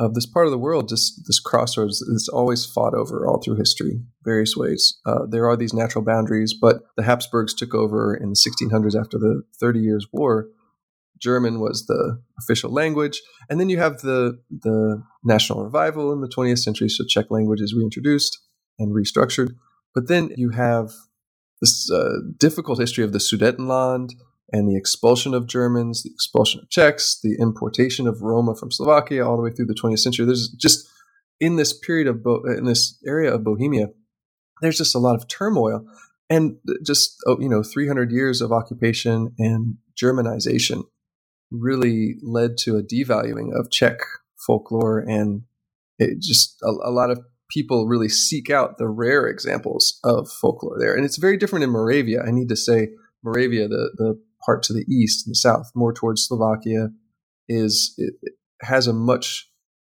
[0.00, 3.56] of this part of the world, just this crossroads that's always fought over all through
[3.56, 4.98] history, various ways.
[5.04, 9.18] Uh, there are these natural boundaries, but the Habsburgs took over in the 1600s after
[9.18, 10.48] the Thirty Years' War.
[11.20, 16.28] German was the official language, and then you have the the national revival in the
[16.28, 16.88] 20th century.
[16.88, 18.38] So Czech language is reintroduced
[18.78, 19.50] and restructured,
[19.94, 20.90] but then you have
[21.60, 24.10] this uh, difficult history of the Sudetenland
[24.52, 29.26] and the expulsion of Germans, the expulsion of Czechs, the importation of Roma from Slovakia
[29.26, 30.26] all the way through the 20th century.
[30.26, 30.88] There's just
[31.38, 33.88] in this period of Bo- in this area of Bohemia,
[34.60, 35.84] there's just a lot of turmoil
[36.28, 40.84] and just oh, you know 300 years of occupation and Germanization
[41.50, 43.98] really led to a devaluing of Czech
[44.36, 45.42] folklore and
[45.98, 50.78] it just a, a lot of people really seek out the rare examples of folklore
[50.78, 52.22] there and it's very different in Moravia.
[52.22, 52.90] I need to say
[53.22, 56.88] Moravia, the the part to the east and the south, more towards Slovakia,
[57.48, 58.14] is it
[58.62, 59.50] has a much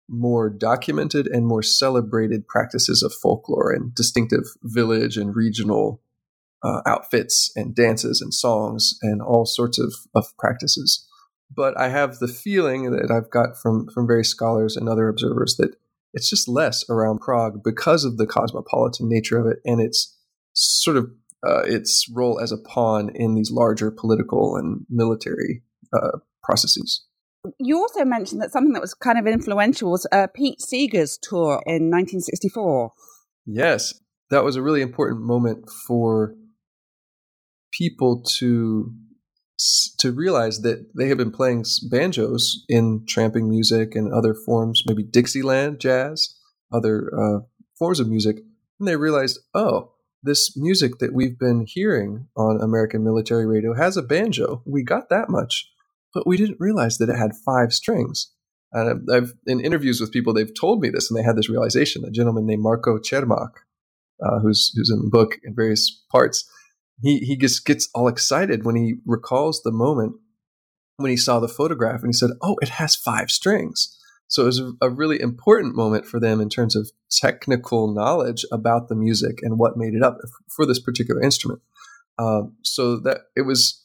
[0.07, 6.01] more documented and more celebrated practices of folklore and distinctive village and regional
[6.63, 11.04] uh, outfits and dances and songs and all sorts of, of practices.
[11.53, 15.55] But I have the feeling that I've got from, from various scholars and other observers
[15.58, 15.75] that
[16.13, 20.17] it's just less around Prague because of the cosmopolitan nature of it and its
[20.53, 21.12] sort of
[21.45, 25.62] uh, its role as a pawn in these larger political and military
[25.93, 27.05] uh, processes.
[27.60, 31.62] You also mentioned that something that was kind of influential was uh, Pete Seeger's tour
[31.67, 32.91] in 1964.
[33.45, 33.93] Yes,
[34.31, 36.34] that was a really important moment for
[37.71, 38.91] people to
[39.99, 45.03] to realize that they have been playing banjos in tramping music and other forms, maybe
[45.03, 46.35] Dixieland jazz,
[46.73, 47.39] other uh,
[47.77, 48.37] forms of music,
[48.79, 53.95] and they realized, oh, this music that we've been hearing on American military radio has
[53.95, 54.61] a banjo.
[54.65, 55.71] We got that much,
[56.13, 58.31] but we didn't realize that it had five strings.
[58.71, 62.03] And I've, in interviews with people, they've told me this, and they had this realization.
[62.03, 63.51] A gentleman named Marko Čermák,
[64.21, 66.49] uh, who's who's in the book in various parts,
[67.01, 70.15] he he just gets all excited when he recalls the moment
[70.97, 74.45] when he saw the photograph, and he said, "Oh, it has five strings." So it
[74.47, 79.39] was a, really important moment for them in terms of technical knowledge about the music
[79.43, 80.17] and what made it up
[80.49, 81.62] for this particular instrument.
[82.17, 83.84] Um, so that it was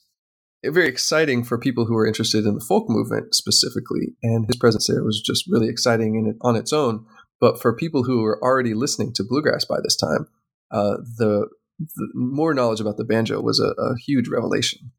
[0.65, 4.87] very exciting for people who were interested in the folk movement specifically, and his presence
[4.87, 7.05] there was just really exciting in it, on its own.
[7.41, 10.27] But for people who were already listening to bluegrass by this time,
[10.71, 11.49] uh, the,
[12.15, 14.93] more knowledge about the banjo was a, a huge revelation.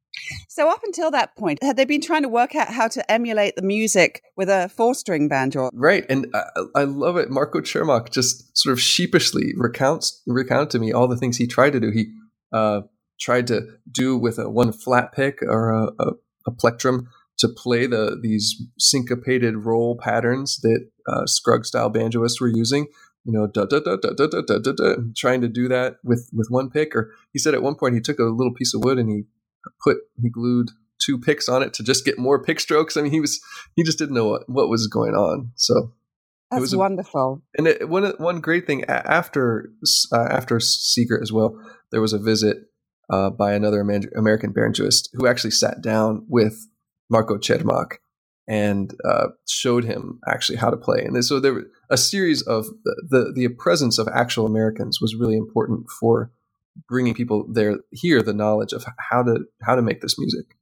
[0.49, 3.55] So up until that point, had they been trying to work out how to emulate
[3.55, 5.69] the music with a four-string banjo?
[5.73, 7.29] Right, and I, I, love it.
[7.29, 11.73] Marko Čermák just sort of sheepishly recounts recount to me all the things he tried
[11.73, 11.91] to do.
[11.91, 12.11] He
[12.51, 12.81] uh,
[13.19, 16.11] tried to do with a one flat pick or a, a,
[16.47, 17.07] a plectrum
[17.39, 22.87] to play the these syncopated roll patterns that uh, Scruggs style banjoists were using.
[23.25, 26.29] You know, da da da da da da da da, trying to do that with
[26.33, 26.95] with one pick.
[26.95, 29.23] Or he said at one point he took a little piece of wood and he
[29.83, 32.97] put he glued two picks on it to just get more pick strokes.
[32.97, 33.39] I mean, he was
[33.75, 35.51] he just didn't know what, what was going on.
[35.55, 35.93] So
[36.49, 37.41] that's it was a, wonderful.
[37.57, 39.71] And it, one one great thing after
[40.11, 41.59] uh, after Seeger as well,
[41.91, 42.57] there was a visit
[43.09, 46.67] uh, by another American banjoist who actually sat down with
[47.09, 47.97] Marko Čermák
[48.47, 51.03] and uh, showed him actually how to play.
[51.03, 55.15] And so there was a series of the, the, the presence of actual Americans was
[55.15, 56.31] really important for
[56.87, 60.55] bringing people there here the knowledge of how to how to make this music.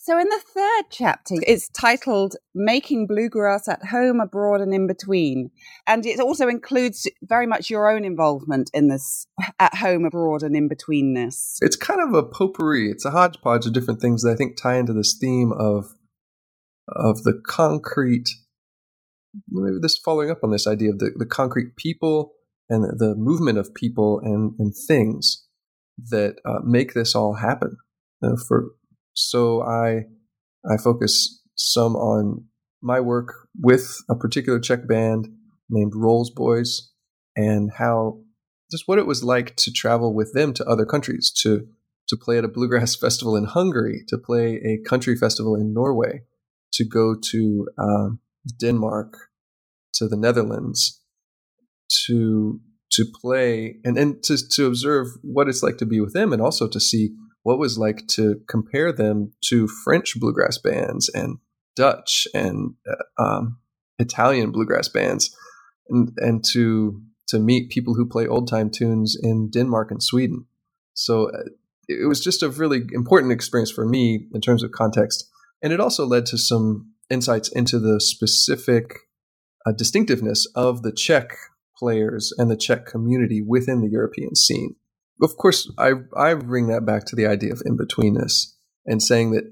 [0.00, 5.50] So, in the third chapter, it's titled Making Bluegrass at Home, Abroad, and in Between.
[5.86, 9.26] And it also includes very much your own involvement in this
[9.58, 11.58] at home, abroad, and in betweenness.
[11.60, 14.78] It's kind of a potpourri, it's a hodgepodge of different things that I think tie
[14.78, 15.92] into this theme of,
[16.96, 18.28] of the concrete.
[19.48, 22.32] Maybe this following up on this idea of the, the concrete people
[22.68, 25.46] and the, movement of people and, and things
[26.10, 27.76] that uh, make this all happen.
[28.22, 28.72] Uh, for
[29.14, 30.04] so I
[30.68, 32.44] I focus some on
[32.82, 35.28] my work with a particular Czech band
[35.68, 36.92] named Rolls Boys
[37.36, 38.20] and how
[38.70, 41.66] just what it was like to travel with them to other countries to
[42.08, 46.22] to play at a bluegrass festival in Hungary, to play a country festival in Norway,
[46.78, 48.20] to go to um,
[48.60, 49.16] Denmark,
[49.94, 51.02] to the Netherlands,
[52.06, 52.60] to
[52.92, 56.40] to play and and to to observe what it's like to be with them, and
[56.40, 57.10] also to see
[57.42, 61.38] what was like to compare them to French bluegrass bands and
[61.76, 63.58] Dutch and uh, um,
[63.98, 65.34] Italian bluegrass bands,
[65.88, 70.46] and and to to meet people who play old time tunes in Denmark and Sweden.
[70.94, 71.50] So uh,
[71.88, 75.28] it was just a really important experience for me in terms of context,
[75.62, 78.92] and it also led to some insights into the specific
[79.66, 81.36] uh, distinctiveness of the Czech
[81.76, 84.76] players and the Czech community within the European scene.
[85.22, 88.54] Of course, I I bring that back to the idea of in betweenness
[88.86, 89.44] and saying that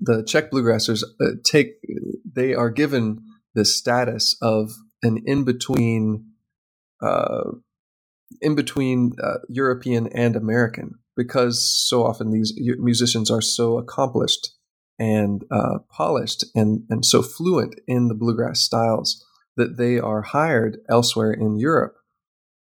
[0.00, 1.74] the Czech bluegrassers uh, take
[2.24, 3.18] they are given
[3.54, 4.70] the status of
[5.02, 6.26] an in between,
[7.02, 7.50] uh,
[8.40, 14.50] in between uh, European and American because so often these musicians are so accomplished
[15.00, 19.24] and uh, polished and and so fluent in the bluegrass styles
[19.56, 21.96] that they are hired elsewhere in Europe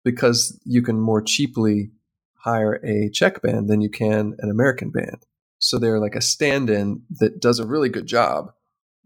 [0.04, 1.90] because you can more cheaply
[2.36, 5.26] hire a Czech band than you can an American band.
[5.58, 8.52] So they're like a stand-in that does a really good job,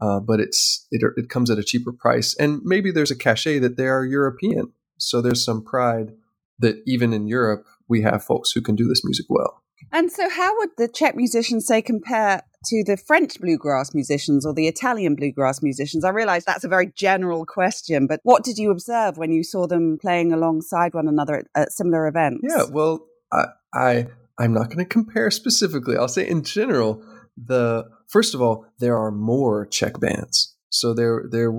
[0.02, 3.60] uh, but it's it, it comes at a cheaper price, and maybe there's a cachet
[3.60, 4.74] that they are European.
[4.98, 6.14] So there's some pride
[6.58, 9.64] that even in Europe we have folks who can do this music well.
[9.92, 14.54] And so, how would the Czech musicians say compare to the French bluegrass musicians or
[14.54, 16.04] the Italian bluegrass musicians?
[16.04, 19.68] I realize that's a very general question, but what did you observe when you saw
[19.68, 22.42] them playing alongside one another at, at similar events?
[22.48, 24.08] Yeah, well, I, I
[24.40, 25.98] I'm not going to compare specifically.
[25.98, 27.04] I'll say in general,
[27.38, 30.56] the first of all, there are more Czech bands.
[30.70, 31.52] So there, there,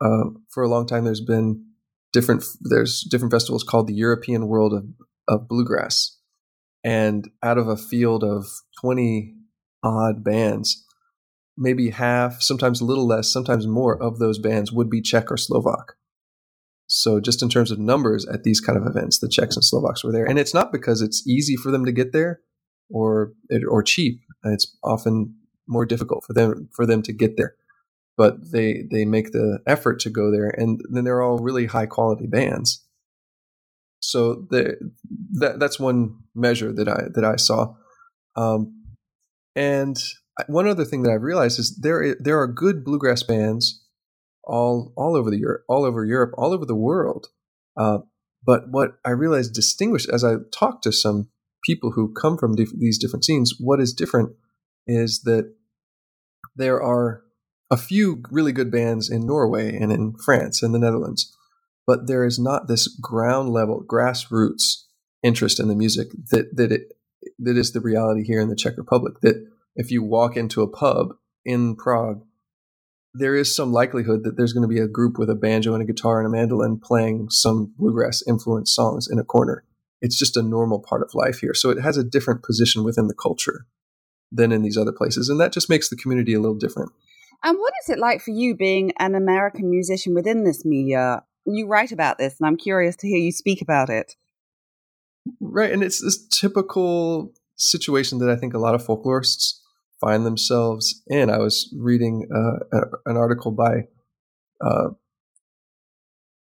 [0.00, 1.64] uh, for a long time, there's been
[2.12, 2.44] different.
[2.60, 4.84] There's different festivals called the European World of,
[5.28, 6.18] of Bluegrass,
[6.84, 8.46] and out of a field of
[8.80, 9.34] 20
[9.82, 10.84] odd bands,
[11.56, 15.36] maybe half, sometimes a little less, sometimes more of those bands would be Czech or
[15.36, 15.94] Slovak.
[16.86, 20.04] So just in terms of numbers at these kind of events, the Czechs and Slovaks
[20.04, 22.40] were there, and it's not because it's easy for them to get there
[22.90, 23.32] or
[23.66, 24.20] or cheap.
[24.44, 25.34] It's often
[25.66, 27.54] more difficult for them for them to get there,
[28.18, 31.86] but they they make the effort to go there, and then they're all really high
[31.86, 32.81] quality bands
[34.02, 34.76] so the,
[35.34, 37.74] that that's one measure that I that I saw.
[38.36, 38.82] Um,
[39.54, 39.96] and
[40.48, 43.84] one other thing that I've realized is there there are good bluegrass bands
[44.44, 47.28] all all over the Europe, all over Europe, all over the world.
[47.76, 47.98] Uh,
[48.44, 51.28] but what I realized distinguished as I talked to some
[51.64, 54.32] people who come from these different scenes, what is different
[54.86, 55.54] is that
[56.56, 57.22] there are
[57.70, 61.34] a few really good bands in Norway and in France and the Netherlands,
[61.86, 64.84] but there is not this ground level grassroots
[65.22, 66.92] interest in the music that that it
[67.38, 69.14] that is the reality here in the Czech Republic.
[69.22, 71.14] That if you walk into a pub
[71.44, 72.24] in Prague,
[73.14, 75.82] there is some likelihood that there's going to be a group with a banjo and
[75.82, 79.64] a guitar and a mandolin playing some bluegrass influenced songs in a corner.
[80.00, 81.54] It's just a normal part of life here.
[81.54, 83.66] So it has a different position within the culture
[84.32, 85.28] than in these other places.
[85.28, 86.90] And that just makes the community a little different.
[87.44, 91.22] And what is it like for you being an American musician within this media?
[91.44, 94.14] You write about this, and I'm curious to hear you speak about it.
[95.40, 95.72] Right.
[95.72, 99.60] And it's this typical situation that I think a lot of folklorists
[100.00, 101.30] find themselves in.
[101.30, 103.86] I was reading uh, an article by
[104.60, 104.90] uh,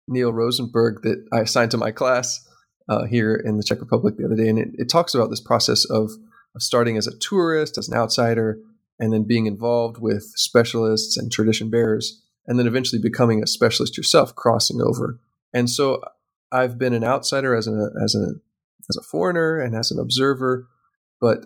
[0.08, 2.48] Neil Rosenberg that I assigned to my class
[2.90, 5.40] uh, here in the Czech Republic the other day, and it, it talks about this
[5.40, 6.12] process of,
[6.56, 8.60] of starting as a tourist, as an outsider,
[9.00, 13.98] and then being involved with specialists and tradition bearers, and then eventually becoming a specialist
[13.98, 15.20] yourself, crossing over.
[15.54, 16.02] And so
[16.52, 18.36] I've been an outsider as a as a
[18.90, 20.68] as a foreigner and as an observer,
[21.20, 21.46] but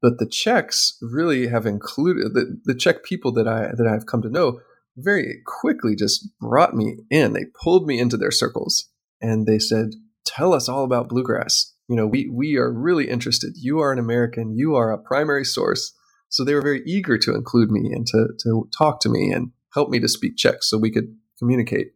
[0.00, 4.22] but the Czechs really have included the, the Czech people that I that I've come
[4.22, 4.60] to know
[4.96, 7.32] very quickly just brought me in.
[7.32, 8.88] They pulled me into their circles
[9.20, 9.90] and they said,
[10.24, 11.72] "Tell us all about bluegrass.
[11.88, 13.54] You know, we we are really interested.
[13.56, 14.56] You are an American.
[14.56, 15.92] You are a primary source."
[16.28, 19.52] So they were very eager to include me and to to talk to me and
[19.76, 21.88] help me to speak Czech so we could communicate.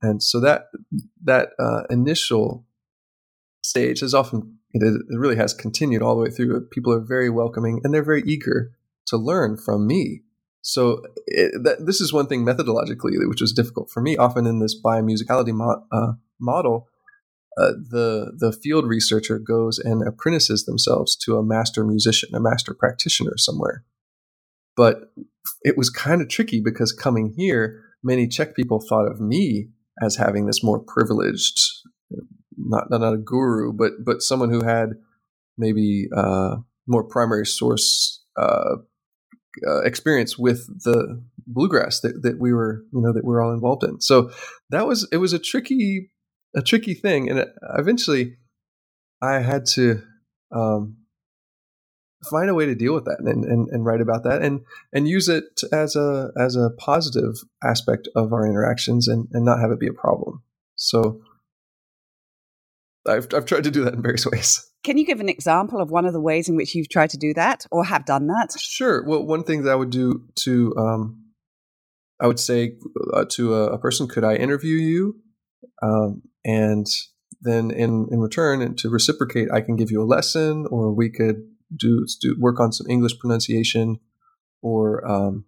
[0.00, 0.68] And so that
[1.24, 2.64] that uh, initial
[3.62, 6.68] stage has often it, really has continued all the way through.
[6.68, 8.72] People are very welcoming and they're very eager
[9.08, 10.22] to learn from me.
[10.62, 14.16] So it, that, this is one thing methodologically, which was difficult for me.
[14.16, 16.88] Often in this bimusicality mo- uh, model,
[17.58, 22.74] uh, the the field researcher goes and apprentices themselves to a master musician, a master
[22.74, 23.84] practitioner somewhere.
[24.76, 25.12] But
[25.62, 29.68] it was kind of tricky because coming here, many Czech people thought of me
[30.02, 31.58] as having this more privileged
[32.56, 34.90] not not a guru, but but someone who had
[35.58, 38.76] maybe uh, more primary source uh,
[39.66, 43.52] uh, experience with the bluegrass that, that we were you know that we were all
[43.52, 44.00] involved in.
[44.00, 44.30] So
[44.70, 46.10] that was it was a tricky
[46.54, 48.36] a tricky thing, and eventually
[49.22, 50.02] I had to
[50.54, 50.96] um,
[52.28, 54.60] find a way to deal with that and, and, and write about that and
[54.92, 59.60] and use it as a as a positive aspect of our interactions and, and not
[59.60, 60.42] have it be a problem.
[60.76, 61.20] So
[63.08, 64.70] I've, I've tried to do that in various ways.
[64.84, 67.16] Can you give an example of one of the ways in which you've tried to
[67.16, 68.54] do that or have done that?
[68.58, 69.04] Sure.
[69.04, 71.24] Well, one thing that I would do to, um,
[72.20, 72.76] I would say
[73.12, 75.16] uh, to a, a, person, could I interview you?
[75.82, 76.86] Um, and
[77.40, 81.10] then in, in return, and to reciprocate, I can give you a lesson, or we
[81.10, 81.42] could
[81.74, 83.98] do, do work on some English pronunciation,
[84.62, 85.44] or um,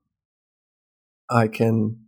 [1.31, 2.05] I can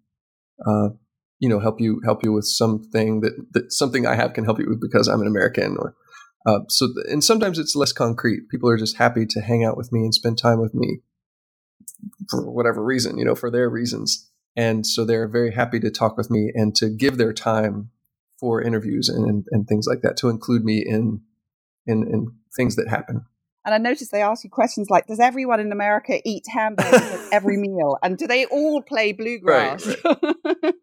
[0.67, 0.91] uh,
[1.39, 4.59] you know help you help you with something that, that something I have can help
[4.59, 5.95] you with because I'm an American or
[6.47, 8.49] uh, so and sometimes it's less concrete.
[8.51, 11.01] People are just happy to hang out with me and spend time with me
[12.29, 14.31] for whatever reason, you know, for their reasons.
[14.57, 17.91] And so they're very happy to talk with me and to give their time
[18.39, 21.21] for interviews and, and things like that to include me in
[21.87, 23.25] in, in things that happen.
[23.65, 27.33] And I noticed they ask you questions like, "Does everyone in America eat hamburgers at
[27.33, 27.99] every meal?
[28.03, 30.35] And do they all play bluegrass?" Right,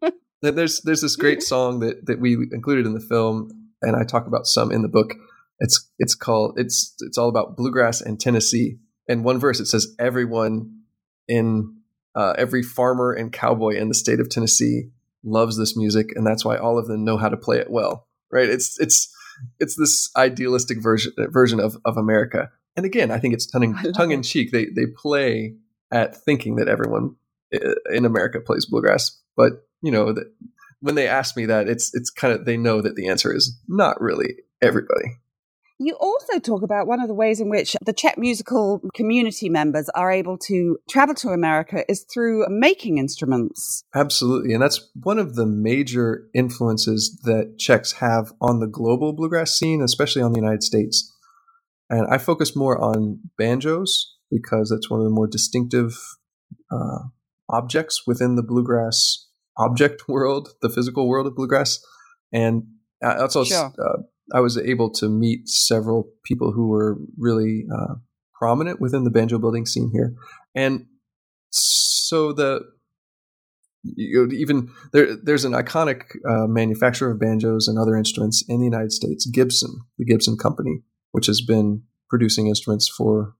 [0.02, 0.12] right.
[0.40, 3.50] There's there's this great song that that we included in the film,
[3.82, 5.14] and I talk about some in the book.
[5.58, 8.78] It's it's called it's it's all about bluegrass and Tennessee.
[9.08, 10.82] And one verse it says everyone
[11.26, 11.74] in
[12.14, 14.90] uh, every farmer and cowboy in the state of Tennessee
[15.24, 18.06] loves this music, and that's why all of them know how to play it well.
[18.30, 18.48] Right?
[18.48, 19.12] It's it's
[19.58, 22.50] it's this idealistic version version of of America.
[22.78, 24.52] And again, I think it's tongue tongue in cheek.
[24.52, 25.56] They they play
[25.90, 27.16] at thinking that everyone
[27.52, 30.32] uh, in America plays bluegrass, but you know that
[30.78, 33.60] when they ask me that, it's it's kind of they know that the answer is
[33.66, 35.18] not really everybody.
[35.80, 39.88] You also talk about one of the ways in which the Czech musical community members
[39.90, 43.82] are able to travel to America is through making instruments.
[43.92, 44.54] Absolutely.
[44.54, 49.82] And that's one of the major influences that Czechs have on the global bluegrass scene,
[49.82, 51.12] especially on the United States.
[51.90, 55.96] And I focus more on banjos because that's one of the more distinctive
[56.70, 56.98] uh,
[57.48, 59.26] objects within the bluegrass
[59.56, 61.80] object world, the physical world of bluegrass.
[62.32, 62.64] And
[63.02, 63.72] also, sure.
[63.78, 64.02] uh,
[64.34, 67.94] I was able to meet several people who were really uh,
[68.34, 70.14] prominent within the banjo building scene here.
[70.54, 70.86] And
[71.50, 72.60] so the
[73.82, 78.58] you know, even there, there's an iconic uh, manufacturer of banjos and other instruments in
[78.58, 80.82] the United States, Gibson, the Gibson Company,
[81.12, 83.34] which has been producing instruments for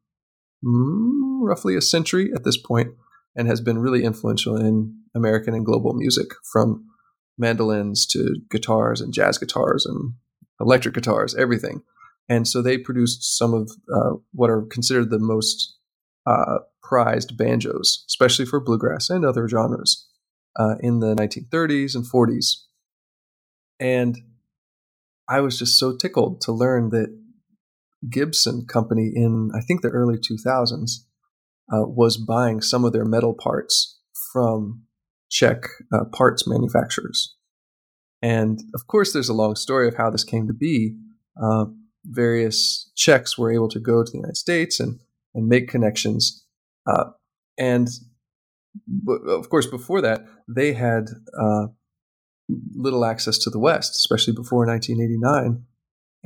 [0.64, 2.90] mm, roughly a century at this point
[3.36, 6.84] and has been really influential in American and global music from
[7.38, 10.14] mandolins to guitars and jazz guitars and
[10.60, 11.82] electric guitars, everything.
[12.28, 15.76] And so they produced some of uh, what are considered the most
[16.26, 20.06] uh, prized banjos, especially for bluegrass and other genres,
[20.58, 22.64] uh, in the 1930s and 40s.
[23.80, 24.18] And
[25.28, 27.16] I was just so tickled to learn that
[28.08, 31.04] Gibson Company in, I think, the early 2000s
[31.72, 33.98] uh, was buying some of their metal parts
[34.32, 34.82] from
[35.30, 37.36] Czech uh, parts manufacturers.
[38.22, 40.96] And of course, there's a long story of how this came to be.
[41.40, 41.66] Uh,
[42.04, 44.98] various Czechs were able to go to the United States and,
[45.34, 46.44] and make connections.
[46.86, 47.10] Uh,
[47.58, 47.88] and
[49.28, 51.66] of course, before that, they had uh,
[52.74, 55.64] little access to the West, especially before 1989.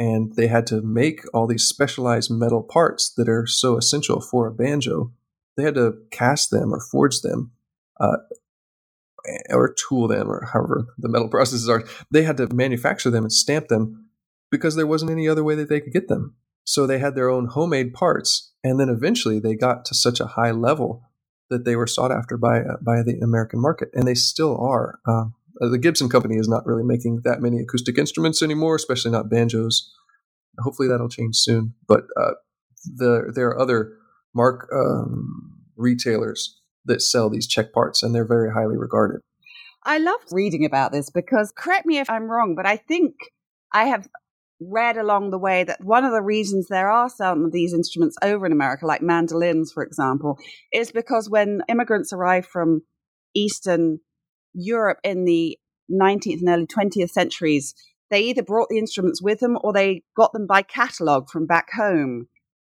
[0.03, 4.49] And they had to make all these specialized metal parts that are so essential for
[4.49, 5.13] a banjo.
[5.57, 7.53] They had to cast them or forge them
[8.01, 8.17] uh,
[9.51, 11.85] or tool them or however the metal processes are.
[12.11, 14.09] They had to manufacture them and stamp them
[14.51, 16.35] because there wasn't any other way that they could get them.
[16.65, 18.51] So they had their own homemade parts.
[18.65, 21.05] And then eventually they got to such a high level
[21.49, 23.91] that they were sought after by, uh, by the American market.
[23.95, 24.99] And they still are.
[25.63, 29.31] Uh, the Gibson company is not really making that many acoustic instruments anymore, especially not
[29.31, 29.93] banjos.
[30.59, 31.75] Hopefully that'll change soon.
[31.87, 32.33] But uh,
[32.85, 33.93] the, there are other
[34.35, 39.21] mark um, retailers that sell these Czech parts, and they're very highly regarded.
[39.85, 43.15] I love reading about this because, correct me if I'm wrong, but I think
[43.73, 44.09] I have
[44.61, 48.17] read along the way that one of the reasons there are some of these instruments
[48.23, 50.39] over in America, like mandolins, for example,
[50.73, 52.83] is because when immigrants arrive from
[53.35, 53.99] Eastern
[54.55, 55.59] Europe in the
[55.91, 57.75] 19th and early 20th centuries,
[58.11, 61.69] they either brought the instruments with them or they got them by catalogue from back
[61.73, 62.29] home.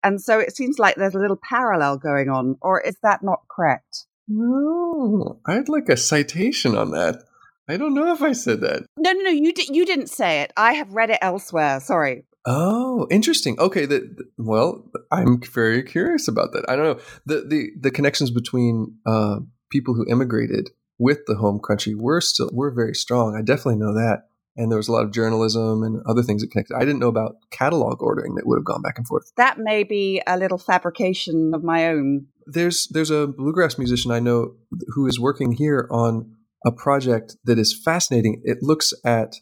[0.02, 3.40] And so it seems like there's a little parallel going on, or is that not
[3.50, 4.06] correct?
[4.28, 7.22] No, I'd like a citation on that.
[7.68, 8.86] I don't know if I said that.
[8.96, 9.30] No, no, no.
[9.30, 10.52] You di- you didn't say it.
[10.56, 11.80] I have read it elsewhere.
[11.80, 12.24] Sorry.
[12.44, 13.58] Oh, interesting.
[13.58, 16.64] Okay, the, the, well, I'm very curious about that.
[16.68, 21.60] I don't know the the the connections between uh, people who immigrated with the home
[21.60, 23.36] country we're still we're very strong.
[23.36, 24.28] I definitely know that.
[24.58, 26.76] And there was a lot of journalism and other things that connected.
[26.76, 29.30] I didn't know about catalog ordering that would have gone back and forth.
[29.36, 32.26] That may be a little fabrication of my own.
[32.46, 34.54] There's there's a bluegrass musician I know
[34.94, 36.34] who is working here on
[36.64, 38.40] a project that is fascinating.
[38.44, 39.36] It looks at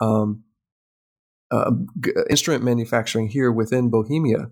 [0.00, 0.44] um,
[1.50, 1.70] uh,
[2.00, 4.50] g- instrument manufacturing here within Bohemia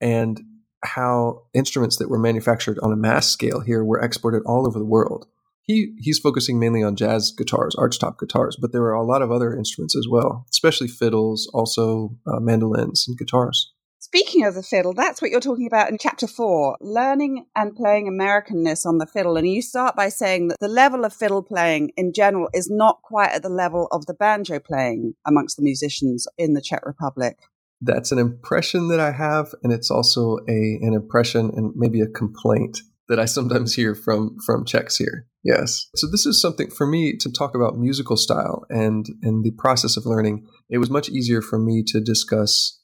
[0.00, 0.40] and
[0.82, 4.84] how instruments that were manufactured on a mass scale here were exported all over the
[4.84, 5.26] world.
[5.68, 9.30] He he's focusing mainly on jazz guitars, archtop guitars, but there are a lot of
[9.30, 13.74] other instruments as well, especially fiddles, also uh, mandolins and guitars.
[14.00, 18.06] Speaking of the fiddle, that's what you're talking about in chapter four learning and playing
[18.08, 19.36] Americanness on the fiddle.
[19.36, 23.02] And you start by saying that the level of fiddle playing in general is not
[23.02, 27.36] quite at the level of the banjo playing amongst the musicians in the Czech Republic.
[27.82, 32.06] That's an impression that I have, and it's also a an impression and maybe a
[32.06, 35.26] complaint that I sometimes hear from from Czechs here.
[35.44, 35.88] Yes.
[35.94, 39.96] So this is something for me to talk about musical style and and the process
[39.96, 40.46] of learning.
[40.68, 42.80] It was much easier for me to discuss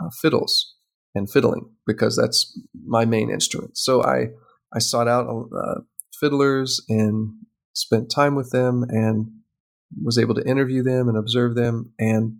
[0.00, 0.74] uh, fiddles
[1.14, 3.78] and fiddling because that's my main instrument.
[3.78, 4.28] So I
[4.74, 5.80] I sought out uh,
[6.18, 7.34] fiddlers and
[7.74, 9.28] spent time with them and
[10.02, 12.38] was able to interview them and observe them and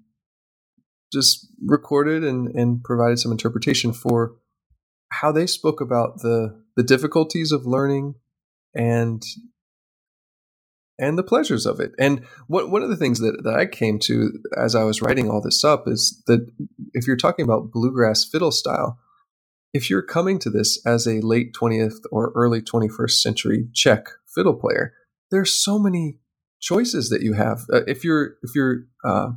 [1.13, 4.35] just recorded and, and provided some interpretation for
[5.11, 8.15] how they spoke about the the difficulties of learning
[8.75, 9.23] and
[10.99, 11.93] and the pleasures of it.
[11.99, 15.31] And one one of the things that, that I came to as I was writing
[15.31, 16.47] all this up is that
[16.93, 18.99] if you're talking about bluegrass fiddle style,
[19.73, 24.55] if you're coming to this as a late 20th or early 21st century Czech fiddle
[24.55, 24.93] player,
[25.31, 26.19] there's so many
[26.61, 27.65] choices that you have.
[27.73, 29.31] Uh, if you're if you're uh,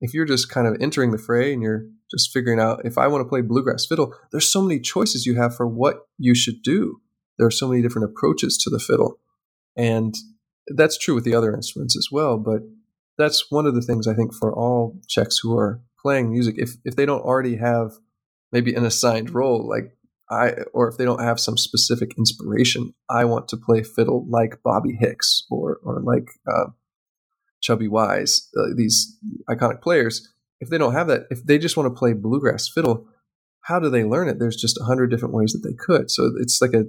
[0.00, 3.06] if you're just kind of entering the fray and you're just figuring out if I
[3.06, 6.62] want to play bluegrass fiddle, there's so many choices you have for what you should
[6.62, 7.00] do.
[7.38, 9.18] There are so many different approaches to the fiddle,
[9.76, 10.14] and
[10.68, 12.38] that's true with the other instruments as well.
[12.38, 12.62] But
[13.18, 16.76] that's one of the things I think for all Czechs who are playing music, if
[16.84, 17.92] if they don't already have
[18.50, 19.96] maybe an assigned role, like
[20.30, 24.62] I, or if they don't have some specific inspiration, I want to play fiddle like
[24.64, 26.70] Bobby Hicks or or like uh,
[27.60, 30.28] Chubby Wise, uh, these iconic players.
[30.60, 33.06] If they don't have that, if they just want to play bluegrass fiddle,
[33.62, 34.38] how do they learn it?
[34.38, 36.10] There's just a hundred different ways that they could.
[36.10, 36.84] So it's like a,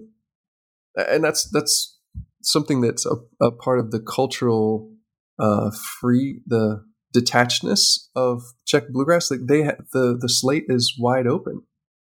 [1.12, 1.93] and that's that's
[2.44, 4.92] something that's a, a part of the cultural
[5.40, 6.84] uh, free the
[7.16, 9.32] detachedness of Czech bluegrass.
[9.32, 9.64] Like they
[9.94, 11.64] the the slate is wide open.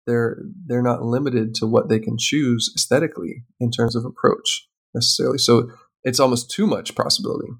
[0.06, 5.38] they're they're not limited to what they can choose aesthetically in terms of approach necessarily.
[5.38, 5.70] So
[6.04, 7.50] it's almost too much possibility.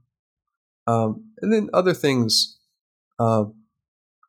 [0.87, 2.59] Um, and then other things
[3.19, 3.45] uh,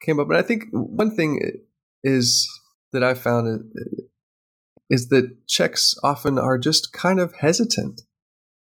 [0.01, 1.39] came up, and I think one thing
[2.03, 2.49] is
[2.93, 3.71] that I found
[4.89, 8.01] is that Czechs often are just kind of hesitant.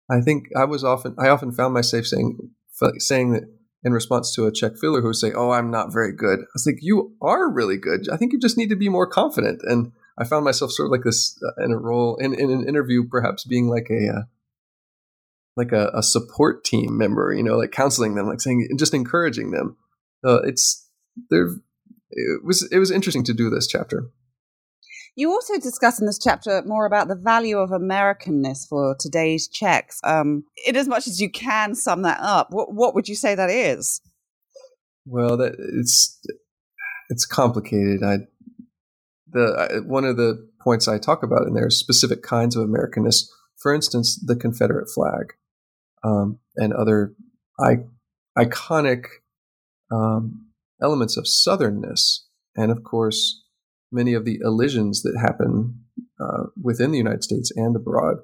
[0.10, 2.38] I think I was often I often found myself saying
[2.98, 3.44] saying that
[3.84, 6.54] in response to a Czech filler who would say, "Oh, I'm not very good." I
[6.54, 8.08] was like, "You are really good.
[8.10, 10.92] I think you just need to be more confident." And I found myself sort of
[10.92, 14.22] like this uh, in a role in, in an interview, perhaps being like a uh,
[15.56, 18.94] like a, a, support team member, you know, like counseling them, like saying, and just
[18.94, 19.78] encouraging them.
[20.26, 20.90] Uh, it's
[21.30, 21.50] there.
[22.10, 24.10] It was it was interesting to do this chapter.
[25.16, 30.00] You also discuss in this chapter more about the value of Americanness for today's Czechs.
[30.04, 33.36] Um, in as much as you can sum that up, what, what would you say
[33.36, 34.02] that is?
[35.06, 36.20] Well, that it's
[37.10, 38.02] it's complicated.
[38.04, 38.20] I
[39.28, 42.68] the I, one of the points I talk about in there is specific kinds of
[42.68, 43.26] Americanness.
[43.62, 45.34] For instance, the Confederate flag
[46.04, 47.14] um, and other
[47.60, 47.86] I-
[48.38, 49.06] iconic
[49.92, 50.48] um,
[50.82, 52.20] elements of Southernness,
[52.56, 53.43] and of course
[53.94, 55.80] many of the elisions that happen
[56.20, 58.18] uh, within the United States and abroad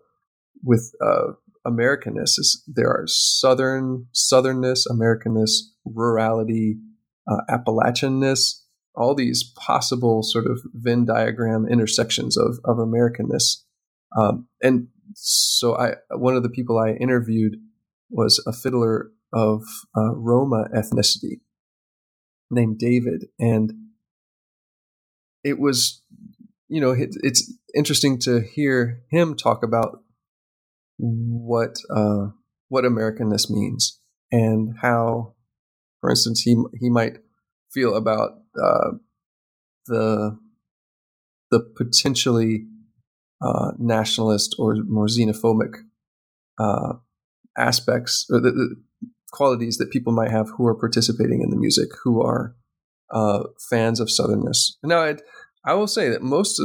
[0.63, 1.33] with uh,
[1.65, 2.37] Americanness.
[2.37, 5.51] Is, there are Southern Southernness, Americanness,
[5.85, 6.79] rurality,
[7.29, 8.61] uh, Appalachianness,
[8.95, 13.63] all these possible sort of Venn diagram intersections of, of Americanness.
[14.17, 17.57] Um, and so I, one of the people I interviewed
[18.09, 19.63] was a fiddler of
[19.95, 21.41] uh, Roma ethnicity
[22.49, 23.27] named David.
[23.39, 23.71] And
[25.43, 26.01] it was,
[26.67, 30.03] you know, it, it's interesting to hear him talk about
[30.97, 32.27] what uh,
[32.67, 33.99] what Americanness means
[34.31, 35.33] and how,
[36.01, 37.17] for instance, he he might
[37.71, 38.31] feel about
[38.61, 38.91] uh,
[39.87, 40.37] the
[41.51, 42.67] the potentially
[43.41, 45.75] uh, nationalist or more xenophobic
[46.59, 46.93] uh,
[47.57, 48.75] aspects or the, the,
[49.31, 52.55] qualities that people might have who are participating in the music, who are
[53.11, 54.73] uh, fans of Southernness.
[54.83, 55.15] Now,
[55.65, 56.61] I will say that most,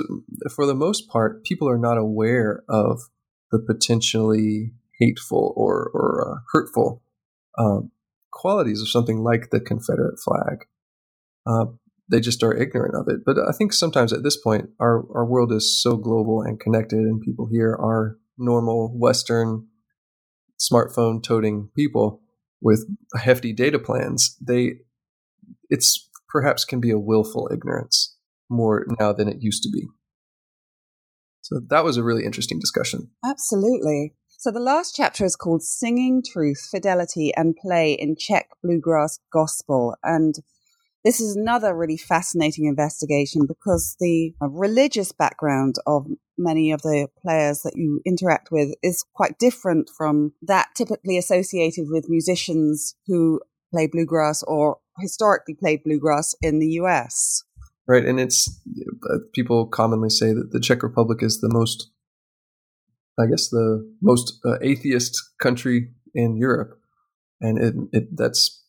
[0.54, 3.00] for the most part, people are not aware of
[3.50, 7.02] the potentially hateful or, or uh, hurtful
[7.58, 7.90] um,
[8.32, 10.66] qualities of something like the Confederate flag.
[11.46, 11.66] Uh,
[12.10, 13.20] they just are ignorant of it.
[13.24, 16.98] But I think sometimes at this point, our, our world is so global and connected,
[16.98, 19.66] and people here are normal Western
[20.60, 22.20] smartphone toting people
[22.60, 22.86] with
[23.16, 24.36] hefty data plans.
[24.40, 24.74] They,
[25.68, 28.16] it's perhaps can be a willful ignorance
[28.50, 29.86] more now than it used to be.
[31.42, 33.10] So that was a really interesting discussion.
[33.24, 34.14] Absolutely.
[34.28, 39.94] So the last chapter is called Singing Truth, Fidelity and Play in Czech Bluegrass Gospel.
[40.02, 40.34] And
[41.04, 47.60] this is another really fascinating investigation because the religious background of many of the players
[47.60, 53.40] that you interact with is quite different from that typically associated with musicians who
[53.74, 57.42] play bluegrass or historically played bluegrass in the US.
[57.86, 58.04] Right.
[58.04, 58.60] And it's
[59.10, 61.90] uh, people commonly say that the Czech Republic is the most,
[63.18, 66.78] I guess, the most uh, atheist country in Europe.
[67.40, 68.62] And it, it that's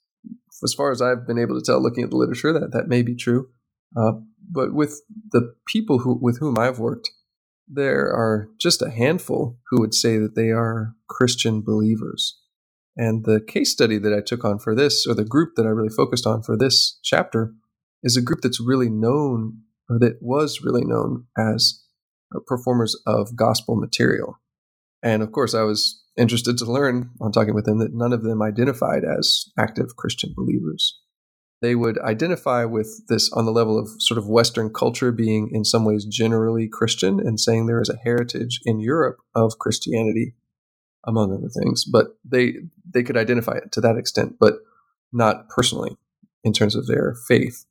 [0.63, 3.01] as far as I've been able to tell, looking at the literature, that that may
[3.03, 3.49] be true.
[3.95, 4.13] Uh,
[4.51, 5.01] but with
[5.31, 7.09] the people who with whom I've worked,
[7.67, 12.39] there are just a handful who would say that they are Christian believers.
[12.97, 15.69] And the case study that I took on for this, or the group that I
[15.69, 17.53] really focused on for this chapter,
[18.03, 21.83] is a group that's really known, or that was really known as
[22.33, 24.39] uh, performers of gospel material.
[25.03, 28.23] And of course, I was interested to learn on talking with them that none of
[28.23, 30.99] them identified as active Christian believers.
[31.61, 35.63] They would identify with this on the level of sort of Western culture being in
[35.63, 40.35] some ways generally Christian and saying there is a heritage in Europe of Christianity,
[41.05, 41.85] among other things.
[41.85, 42.53] But they
[42.89, 44.55] they could identify it to that extent, but
[45.13, 45.97] not personally
[46.43, 47.65] in terms of their faith.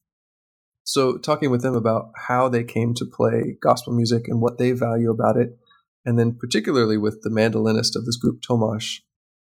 [0.85, 4.73] So talking with them about how they came to play gospel music and what they
[4.73, 5.59] value about it
[6.05, 9.01] and then particularly with the mandolinist of this group, Tomasz,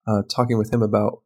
[0.07, 1.21] uh, talking with him about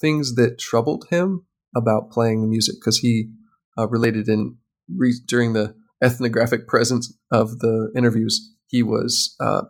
[0.00, 3.30] things that troubled him about playing the music because he
[3.76, 4.56] uh, related in
[4.94, 9.62] re- during the ethnographic presence of the interviews, he was uh,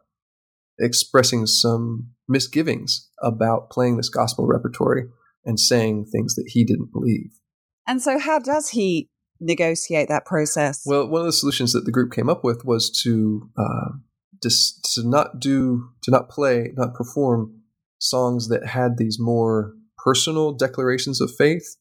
[0.79, 5.05] expressing some misgivings about playing this gospel repertory
[5.45, 7.31] and saying things that he didn't believe.
[7.87, 9.09] And so, how does he
[9.41, 10.83] negotiate that process?
[10.85, 13.91] Well, one of the solutions that the group came up with was to uh,
[14.43, 14.51] to,
[14.95, 17.63] to not do to not play not perform
[17.99, 21.77] songs that had these more personal declarations of faith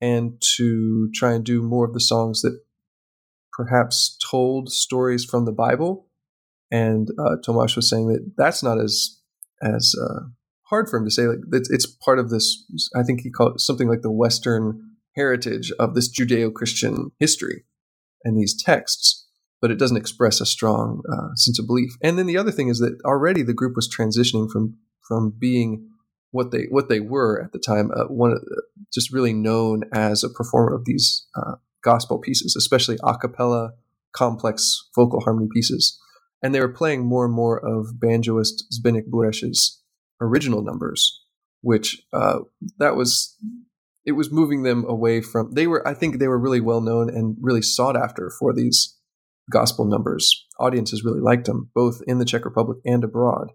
[0.00, 2.58] and to try and do more of the songs that
[3.52, 6.08] perhaps told stories from the Bible.
[6.70, 9.20] And uh, Tomasz was saying that that's not as
[9.62, 10.26] as uh,
[10.64, 11.26] hard for him to say.
[11.26, 12.64] Like it's, it's part of this.
[12.96, 14.80] I think he called it something like the Western
[15.14, 17.64] heritage of this Judeo-Christian history
[18.24, 19.28] and these texts,
[19.60, 21.92] but it doesn't express a strong uh, sense of belief.
[22.02, 25.88] And then the other thing is that already the group was transitioning from from being
[26.30, 28.36] what they what they were at the time, uh, one
[28.92, 33.74] just really known as a performer of these uh, gospel pieces, especially a cappella,
[34.12, 36.00] complex vocal harmony pieces.
[36.44, 39.80] And they were playing more and more of banjoist Zbigniew Buresh's
[40.20, 41.24] original numbers,
[41.62, 42.40] which uh,
[42.78, 43.34] that was
[44.04, 47.08] it was moving them away from they were I think they were really well known
[47.08, 48.94] and really sought after for these
[49.50, 50.46] gospel numbers.
[50.60, 53.52] Audiences really liked them, both in the Czech Republic and abroad.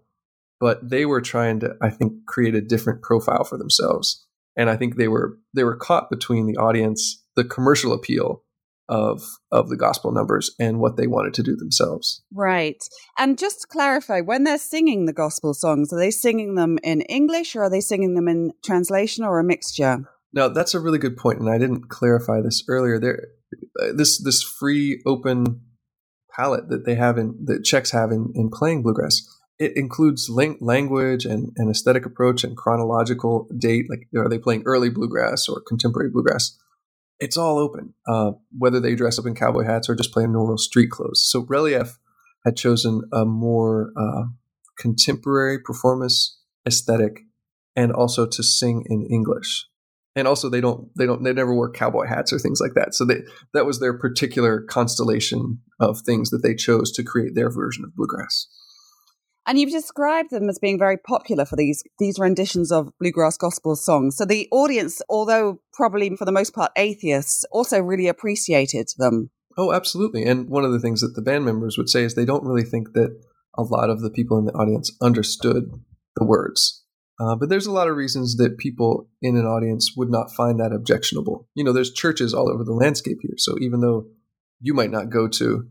[0.58, 4.26] But they were trying to, I think, create a different profile for themselves.
[4.56, 8.42] And I think they were they were caught between the audience, the commercial appeal
[8.90, 9.22] of
[9.52, 12.22] of the gospel numbers and what they wanted to do themselves.
[12.34, 12.82] Right.
[13.16, 17.00] And just to clarify, when they're singing the gospel songs, are they singing them in
[17.02, 20.04] English or are they singing them in translation or a mixture?
[20.32, 22.98] Now that's a really good point, and I didn't clarify this earlier.
[22.98, 23.28] There,
[23.80, 25.62] uh, this this free open
[26.34, 29.22] palette that they have in that Czechs have in, in playing bluegrass.
[29.58, 33.86] It includes language and, and aesthetic approach and chronological date.
[33.90, 36.56] Like, are they playing early bluegrass or contemporary bluegrass?
[37.20, 40.32] It's all open, uh, whether they dress up in cowboy hats or just play in
[40.32, 41.28] normal street clothes.
[41.30, 41.98] So Relief
[42.44, 44.24] had chosen a more uh,
[44.78, 47.20] contemporary performance aesthetic
[47.76, 49.66] and also to sing in English.
[50.16, 52.94] And also they don't they don't they never wear cowboy hats or things like that.
[52.94, 53.22] So they
[53.54, 57.94] that was their particular constellation of things that they chose to create their version of
[57.94, 58.48] bluegrass
[59.46, 63.76] and you've described them as being very popular for these these renditions of bluegrass gospel
[63.76, 69.30] songs so the audience although probably for the most part atheists also really appreciated them
[69.58, 72.24] oh absolutely and one of the things that the band members would say is they
[72.24, 73.16] don't really think that
[73.56, 75.70] a lot of the people in the audience understood
[76.16, 76.84] the words
[77.20, 80.58] uh, but there's a lot of reasons that people in an audience would not find
[80.58, 81.46] that objectionable.
[81.54, 83.34] You know, there's churches all over the landscape here.
[83.36, 84.06] So even though
[84.58, 85.68] you might not go to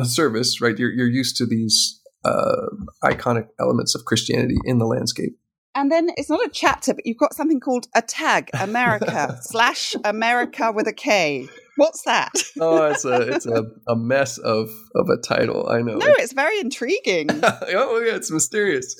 [0.00, 2.66] a service, right, you're, you're used to these uh,
[3.04, 5.36] iconic elements of Christianity in the landscape.
[5.74, 9.94] And then it's not a chapter, but you've got something called a tag, America slash
[10.04, 11.48] America with a K.
[11.76, 12.32] What's that?
[12.60, 15.68] oh, it's a it's a, a mess of of a title.
[15.70, 15.96] I know.
[15.98, 17.28] No, it's very intriguing.
[17.42, 18.96] oh yeah, it's mysterious.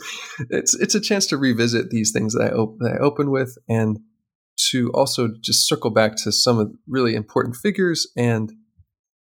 [0.49, 3.59] It's it's a chance to revisit these things that I op- that I open with,
[3.69, 3.99] and
[4.71, 8.53] to also just circle back to some of really important figures and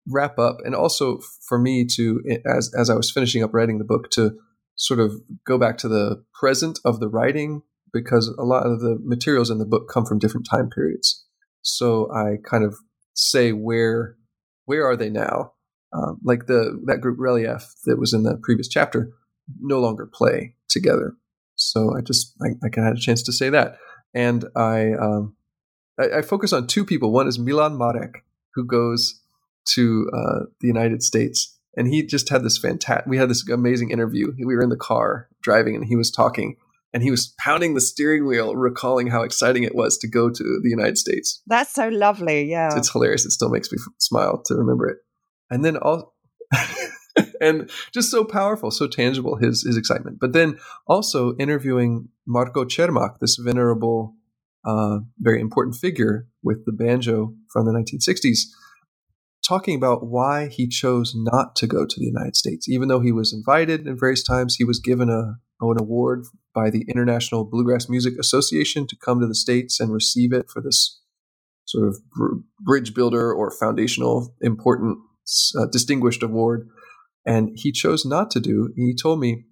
[0.08, 3.86] wrap up, and also for me to as as I was finishing up writing the
[3.86, 4.32] book to
[4.76, 5.14] sort of
[5.46, 7.62] go back to the present of the writing
[7.94, 11.26] because a lot of the materials in the book come from different time periods.
[11.62, 12.76] So I kind of
[13.14, 14.18] say where
[14.66, 15.54] where are they now?
[15.94, 19.14] Um, like the that group Relief that was in the previous chapter
[19.60, 21.16] no longer play together.
[21.56, 23.78] So I just I, I had a chance to say that,
[24.14, 25.36] and I, um,
[26.00, 27.12] I, I focus on two people.
[27.12, 28.26] One is Milan Marek,
[28.56, 29.22] who goes
[29.70, 33.06] to uh, the United States, and he just had this fantastic.
[33.08, 34.32] We had this amazing interview.
[34.38, 36.58] We were in the car driving, and he was talking
[36.96, 40.60] and he was pounding the steering wheel, recalling how exciting it was to go to
[40.64, 41.42] the United States.
[41.46, 42.50] That's so lovely.
[42.50, 42.70] Yeah.
[42.74, 43.26] It's, hilarious.
[43.26, 45.00] It still makes me smile to remember it.
[45.52, 46.16] And then all,
[47.42, 50.20] and just so powerful, so tangible his, his excitement.
[50.22, 50.58] But then
[50.88, 54.16] also interviewing Marko Čermák, this venerable,
[54.64, 58.40] uh, very important figure with the banjo from the 1960s,
[59.48, 62.68] talking about why he chose not to go to the United States.
[62.68, 66.70] Even though he was invited in various times, he was given a, an award by
[66.70, 71.02] the International Bluegrass Music Association to come to the States and receive it for this
[71.66, 71.98] sort of
[72.60, 75.00] bridge builder or foundational important
[75.58, 76.68] uh, distinguished award.
[77.26, 78.72] And he chose not to do.
[78.76, 79.46] He told me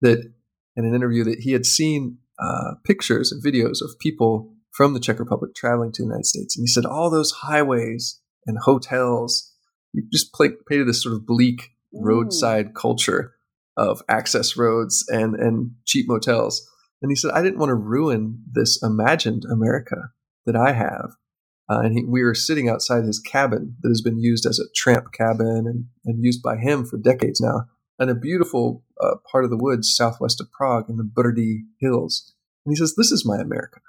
[0.00, 0.32] that
[0.76, 5.00] in an interview that he had seen uh, pictures and videos of people from the
[5.00, 6.56] Czech Republic traveling to the United States.
[6.56, 9.52] And he said all those highways and hotels,
[9.92, 13.34] you just play, painted this sort of bleak roadside culture
[13.76, 16.68] of access roads and, and cheap motels.
[17.00, 20.10] And he said, I didn't want to ruin this imagined America
[20.46, 21.12] that I have.
[21.70, 24.70] Uh, and he, we were sitting outside his cabin that has been used as a
[24.74, 27.66] tramp cabin and, and used by him for decades now,
[28.00, 32.34] in a beautiful uh, part of the woods southwest of Prague in the Brdy Hills.
[32.64, 33.80] And he says, This is my America.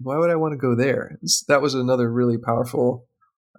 [0.00, 1.18] Why would I want to go there?
[1.48, 3.06] that was another really powerful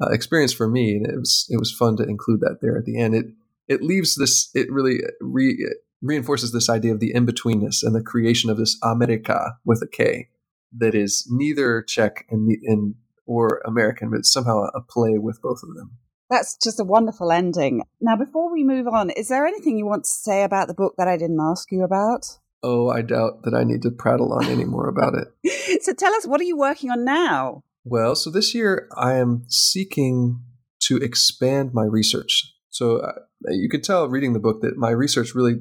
[0.01, 2.85] uh, experience for me, and it was it was fun to include that there at
[2.85, 3.15] the end.
[3.15, 3.27] It
[3.67, 8.03] it leaves this, it really re, reinforces this idea of the in betweenness and the
[8.03, 10.29] creation of this America with a K
[10.77, 15.75] that is neither Czech and, and or American, but somehow a play with both of
[15.75, 15.97] them.
[16.29, 17.83] That's just a wonderful ending.
[18.01, 20.95] Now, before we move on, is there anything you want to say about the book
[20.97, 22.39] that I didn't ask you about?
[22.63, 25.81] Oh, I doubt that I need to prattle on any more about it.
[25.83, 27.63] so tell us, what are you working on now?
[27.85, 30.41] Well, so this year I am seeking
[30.83, 32.53] to expand my research.
[32.69, 33.11] So uh,
[33.49, 35.55] you could tell reading the book that my research really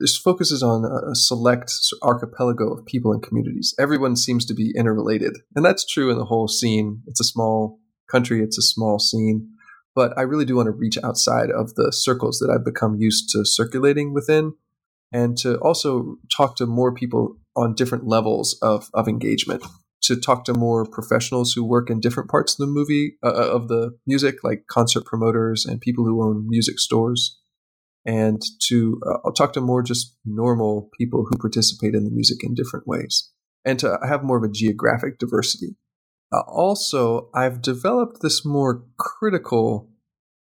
[0.00, 1.72] this focuses on a select
[2.02, 3.74] archipelago of people and communities.
[3.78, 7.02] Everyone seems to be interrelated, and that's true in the whole scene.
[7.06, 7.78] It's a small
[8.10, 9.50] country, it's a small scene,
[9.94, 13.28] but I really do want to reach outside of the circles that I've become used
[13.30, 14.54] to circulating within,
[15.12, 19.62] and to also talk to more people on different levels of of engagement.
[20.10, 23.50] To talk to more professionals who work in different parts of the movie uh, uh
[23.52, 27.38] of the music, like concert promoters and people who own music stores
[28.04, 32.54] and to uh, talk to more just normal people who participate in the music in
[32.54, 33.30] different ways
[33.64, 35.76] and to have more of a geographic diversity.
[36.32, 39.90] Uh, also, I've developed this more critical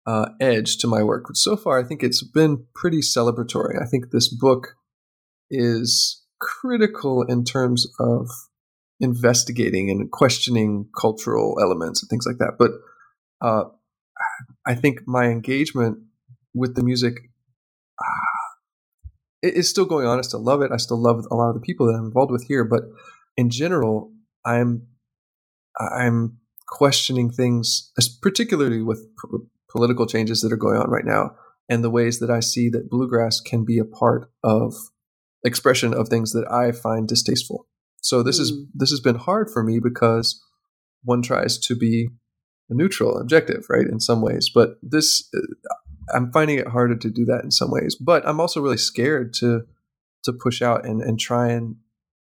[0.07, 1.27] uh, edge to my work.
[1.35, 3.81] So far, I think it's been pretty celebratory.
[3.81, 4.75] I think this book
[5.51, 8.29] is critical in terms of
[9.03, 12.55] investigating and questioning cultural elements and things like that.
[12.59, 12.71] But
[13.47, 13.65] uh,
[14.65, 15.99] I think my engagement
[16.55, 17.15] with the music
[19.43, 20.19] is still going on.
[20.19, 20.71] I still love it.
[20.73, 22.65] I still love a lot of the people that I'm involved with here.
[22.65, 22.85] But
[23.37, 24.13] in general,
[24.47, 24.87] I'm
[25.79, 26.39] I'm
[26.69, 27.93] questioning things,
[28.23, 29.05] particularly with
[29.71, 31.33] political changes that are going on right now,
[31.69, 34.75] and the ways that I see that bluegrass can be a part of
[35.45, 37.67] expression of things that I find distasteful.
[38.03, 38.43] So this mm.
[38.43, 40.45] is this has been hard for me because
[41.03, 42.09] one tries to be
[42.69, 44.51] neutral, objective, right, in some ways.
[44.53, 45.29] But this,
[46.15, 49.33] I'm finding it harder to do that in some ways, but I'm also really scared
[49.35, 49.63] to
[50.25, 51.77] to push out and and try and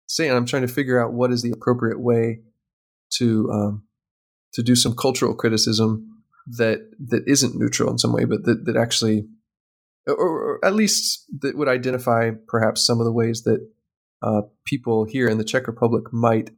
[0.06, 0.28] say.
[0.28, 2.40] And I'm trying to figure out what is the appropriate way
[3.18, 3.84] to um,
[4.52, 8.76] to do some cultural criticism that that isn't neutral in some way, but that that
[8.76, 9.26] actually,
[10.06, 13.66] or, or at least that would identify perhaps some of the ways that
[14.25, 16.51] uh, people here in the Czech Republic might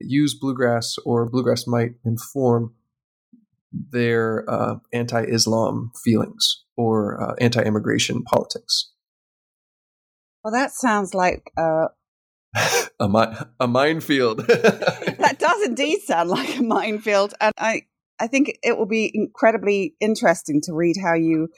[0.00, 2.74] use bluegrass or bluegrass might inform
[3.72, 8.92] their uh, anti-Islam feelings or uh, anti-immigration politics.
[10.42, 11.88] Well, that sounds like uh...
[13.00, 14.46] a mi- a minefield.
[14.46, 17.82] that does indeed sound like a minefield, and I
[18.20, 21.48] I think it will be incredibly interesting to read how you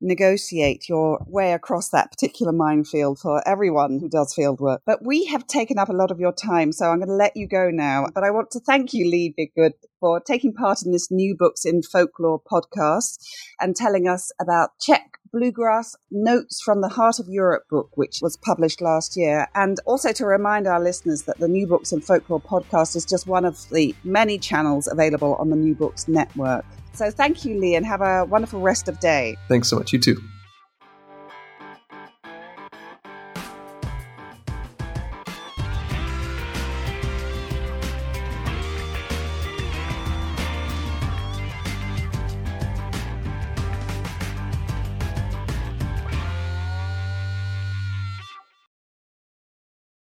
[0.00, 4.82] negotiate your way across that particular minefield for everyone who does field work.
[4.86, 7.36] But we have taken up a lot of your time, so I'm going to let
[7.36, 8.06] you go now.
[8.14, 11.64] But I want to thank you, Lee Bidgood, for taking part in this New Books
[11.64, 13.18] in Folklore podcast
[13.60, 18.36] and telling us about Czech Bluegrass Notes from the Heart of Europe book, which was
[18.36, 19.48] published last year.
[19.54, 23.26] And also to remind our listeners that the New Books in Folklore podcast is just
[23.26, 26.64] one of the many channels available on the New Books Network.
[26.92, 29.36] So thank you, Lee, and have a wonderful rest of day.
[29.48, 29.92] Thanks so much.
[29.92, 30.22] You too.